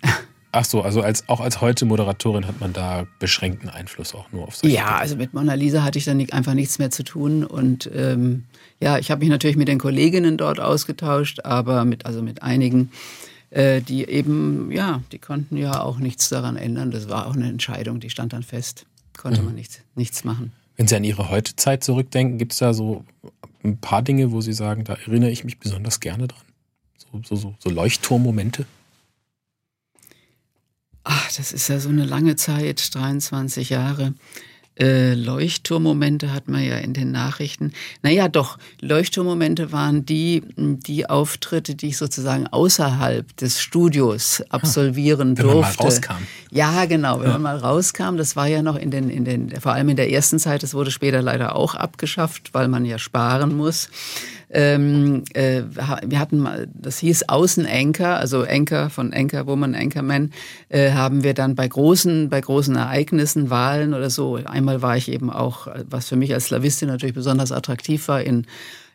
[0.57, 4.45] Ach so, also als, auch als heute Moderatorin hat man da beschränkten Einfluss auch nur
[4.49, 4.97] auf solche Ja, Dinge.
[4.97, 7.45] also mit Mona Lisa hatte ich dann einfach nichts mehr zu tun.
[7.45, 8.45] Und ähm,
[8.81, 12.91] ja, ich habe mich natürlich mit den Kolleginnen dort ausgetauscht, aber mit, also mit einigen,
[13.51, 16.91] äh, die eben, ja, die konnten ja auch nichts daran ändern.
[16.91, 18.87] Das war auch eine Entscheidung, die stand dann fest.
[19.15, 19.49] Konnte mhm.
[19.49, 20.53] man nichts, nichts machen.
[20.79, 23.05] Wenn Sie an Ihre Heutezeit zurückdenken, gibt es da so
[23.63, 26.41] ein paar Dinge, wo Sie sagen, da erinnere ich mich besonders gerne dran?
[26.97, 28.65] So, so, so, so Leuchtturmmomente?
[31.09, 34.15] Ach, das ist ja so eine lange Zeit, 23 Jahre.
[34.79, 37.73] Äh, Leuchtturmmomente hat man ja in den Nachrichten.
[38.03, 45.47] Naja, doch, Leuchtturmmomente waren die, die Auftritte, die ich sozusagen außerhalb des Studios absolvieren wenn
[45.47, 45.79] durfte.
[45.79, 46.27] Man mal rauskam.
[46.51, 47.39] Ja, genau, wenn ja.
[47.39, 48.17] man mal rauskam.
[48.17, 50.75] Das war ja noch in den, in den, vor allem in der ersten Zeit, das
[50.75, 53.89] wurde später leider auch abgeschafft, weil man ja sparen muss.
[54.51, 55.63] Ähm, äh,
[56.05, 60.31] wir hatten mal, das hieß Außenanker, also Anchor von Anchor Woman, Anchorman,
[60.69, 64.37] äh, haben wir dann bei großen, bei großen Ereignissen, Wahlen oder so.
[64.37, 68.47] Einmal war ich eben auch, was für mich als Slawistin natürlich besonders attraktiv war, in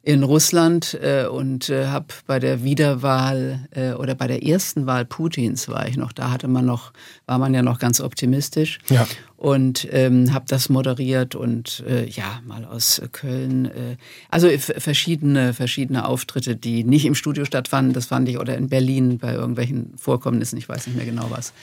[0.04, 5.06] in Russland äh, und äh, habe bei der Wiederwahl äh, oder bei der ersten Wahl
[5.06, 6.12] Putins war ich noch.
[6.12, 6.91] Da hatte man noch,
[7.28, 8.80] war man ja noch ganz optimistisch.
[8.89, 9.08] Ja.
[9.38, 13.66] Und ähm, habe das moderiert und äh, ja mal aus Köln.
[13.66, 13.97] Äh,
[14.30, 17.93] also verschiedene verschiedene Auftritte, die nicht im Studio stattfanden.
[17.93, 20.58] Das fand ich oder in Berlin bei irgendwelchen Vorkommnissen.
[20.58, 21.54] Ich weiß nicht mehr genau was.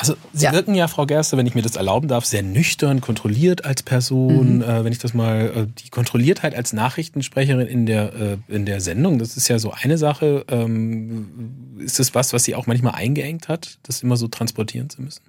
[0.00, 0.52] Also Sie ja.
[0.52, 4.58] wirken ja, Frau Gerster, wenn ich mir das erlauben darf, sehr nüchtern, kontrolliert als Person.
[4.58, 4.62] Mhm.
[4.62, 8.80] Äh, wenn ich das mal, äh, die Kontrolliertheit als Nachrichtensprecherin in der, äh, in der
[8.80, 10.44] Sendung, das ist ja so eine Sache.
[10.48, 15.02] Ähm, ist das was, was Sie auch manchmal eingeengt hat, das immer so transportieren zu
[15.02, 15.22] müssen?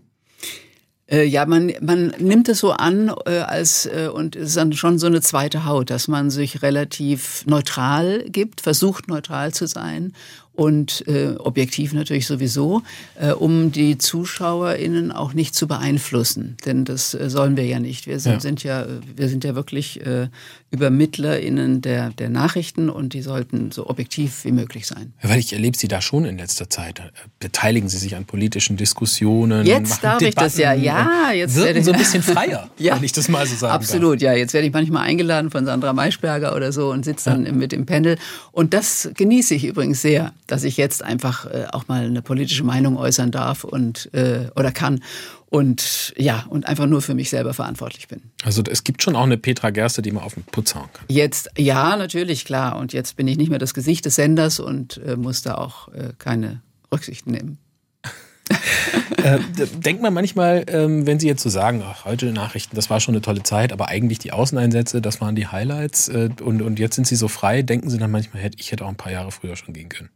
[1.12, 4.74] Äh, ja, man, man nimmt es so an äh, als äh, und es ist dann
[4.74, 10.14] schon so eine zweite Haut, dass man sich relativ neutral gibt, versucht neutral zu sein
[10.60, 12.82] und äh, objektiv natürlich sowieso,
[13.16, 16.58] äh, um die ZuschauerInnen auch nicht zu beeinflussen.
[16.66, 18.08] Denn das äh, sollen wir ja nicht.
[18.08, 18.86] Wir sind ja, sind ja,
[19.16, 20.28] wir sind ja wirklich äh,
[20.74, 25.14] ÜbermittlerInnen der, der Nachrichten und die sollten so objektiv wie möglich sein.
[25.24, 27.00] Ja, weil ich erlebe Sie da schon in letzter Zeit.
[27.00, 27.04] Äh,
[27.40, 29.66] beteiligen Sie sich an politischen Diskussionen?
[29.66, 31.32] Jetzt darf Debatten, ich das ja, ja.
[31.32, 34.24] Jetzt wirken so ein bisschen freier, ja, wenn ich das mal so sagen Absolut, darf.
[34.24, 34.34] ja.
[34.34, 37.54] Jetzt werde ich manchmal eingeladen von Sandra Maischberger oder so und sitze dann ja.
[37.54, 38.18] mit dem Panel.
[38.52, 42.64] Und das genieße ich übrigens sehr dass ich jetzt einfach äh, auch mal eine politische
[42.64, 45.04] Meinung äußern darf und äh, oder kann
[45.48, 48.22] und ja und einfach nur für mich selber verantwortlich bin.
[48.44, 51.06] Also es gibt schon auch eine Petra Gerste, die man auf den Putz hauen kann.
[51.10, 54.98] Jetzt ja natürlich klar und jetzt bin ich nicht mehr das Gesicht des Senders und
[55.06, 57.58] äh, muss da auch äh, keine Rücksicht nehmen.
[59.24, 59.40] äh,
[59.78, 63.14] denkt man manchmal, ähm, wenn Sie jetzt so sagen, ach, heute Nachrichten, das war schon
[63.14, 66.96] eine tolle Zeit, aber eigentlich die Außeneinsätze, das waren die Highlights äh, und, und jetzt
[66.96, 69.56] sind Sie so frei, denken Sie dann manchmal, ich hätte auch ein paar Jahre früher
[69.56, 70.10] schon gehen können.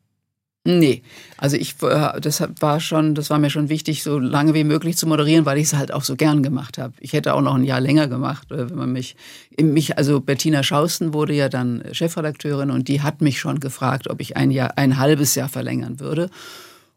[0.66, 1.04] Nee,
[1.38, 4.96] also ich, äh, das war schon, das war mir schon wichtig, so lange wie möglich
[4.96, 6.94] zu moderieren, weil ich es halt auch so gern gemacht habe.
[7.02, 9.18] Ich hätte auch noch ein Jahr länger gemacht, äh, wenn man mich,
[9.60, 14.22] mich, also Bettina Schausten wurde ja dann Chefredakteurin und die hat mich schon gefragt, ob
[14.22, 16.30] ich ein Jahr, ein halbes Jahr verlängern würde.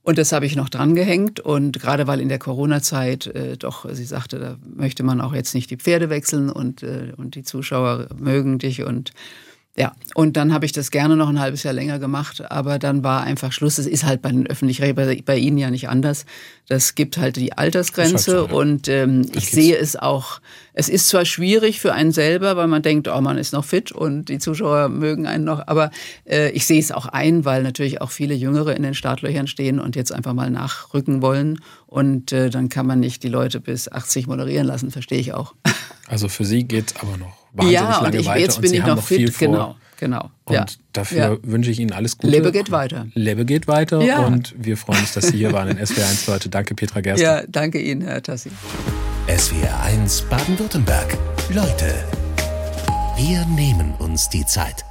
[0.04, 1.40] Und das habe ich noch dran gehängt.
[1.40, 5.56] Und gerade weil in der Corona-Zeit äh, doch, sie sagte, da möchte man auch jetzt
[5.56, 9.10] nicht die Pferde wechseln und, äh, und die Zuschauer mögen dich und
[9.78, 13.04] ja, und dann habe ich das gerne noch ein halbes Jahr länger gemacht, aber dann
[13.04, 13.76] war einfach Schluss.
[13.76, 16.24] Es ist halt bei den öffentlich bei, bei Ihnen ja nicht anders.
[16.66, 18.60] Das gibt halt die Altersgrenze halt so, ja.
[18.60, 20.40] und ähm, ich sehe es auch.
[20.72, 23.92] Es ist zwar schwierig für einen selber, weil man denkt, oh, man ist noch fit
[23.92, 25.90] und die Zuschauer mögen einen noch, aber
[26.24, 29.78] äh, ich sehe es auch ein, weil natürlich auch viele Jüngere in den Startlöchern stehen
[29.78, 33.92] und jetzt einfach mal nachrücken wollen und äh, dann kann man nicht die Leute bis
[33.92, 35.54] 80 moderieren lassen, verstehe ich auch.
[36.08, 38.68] Also für Sie geht es aber noch wahnsinnig ja, lange ich, weiter jetzt bin und
[38.70, 39.48] Sie ich haben noch, noch fit, viel vor.
[39.48, 40.30] Genau, genau.
[40.44, 40.66] Und ja.
[40.92, 41.36] dafür ja.
[41.42, 42.30] wünsche ich Ihnen alles Gute.
[42.30, 43.06] Lebe geht weiter.
[43.14, 44.26] Lebe geht weiter Ja.
[44.26, 46.48] und wir freuen uns, dass Sie hier waren in SWR1 Leute.
[46.48, 47.40] Danke Petra Gerster.
[47.40, 48.50] Ja, danke Ihnen, Herr Tassi.
[49.28, 51.16] SWR1 Baden-Württemberg.
[51.52, 51.94] Leute,
[53.16, 54.84] wir nehmen uns die Zeit.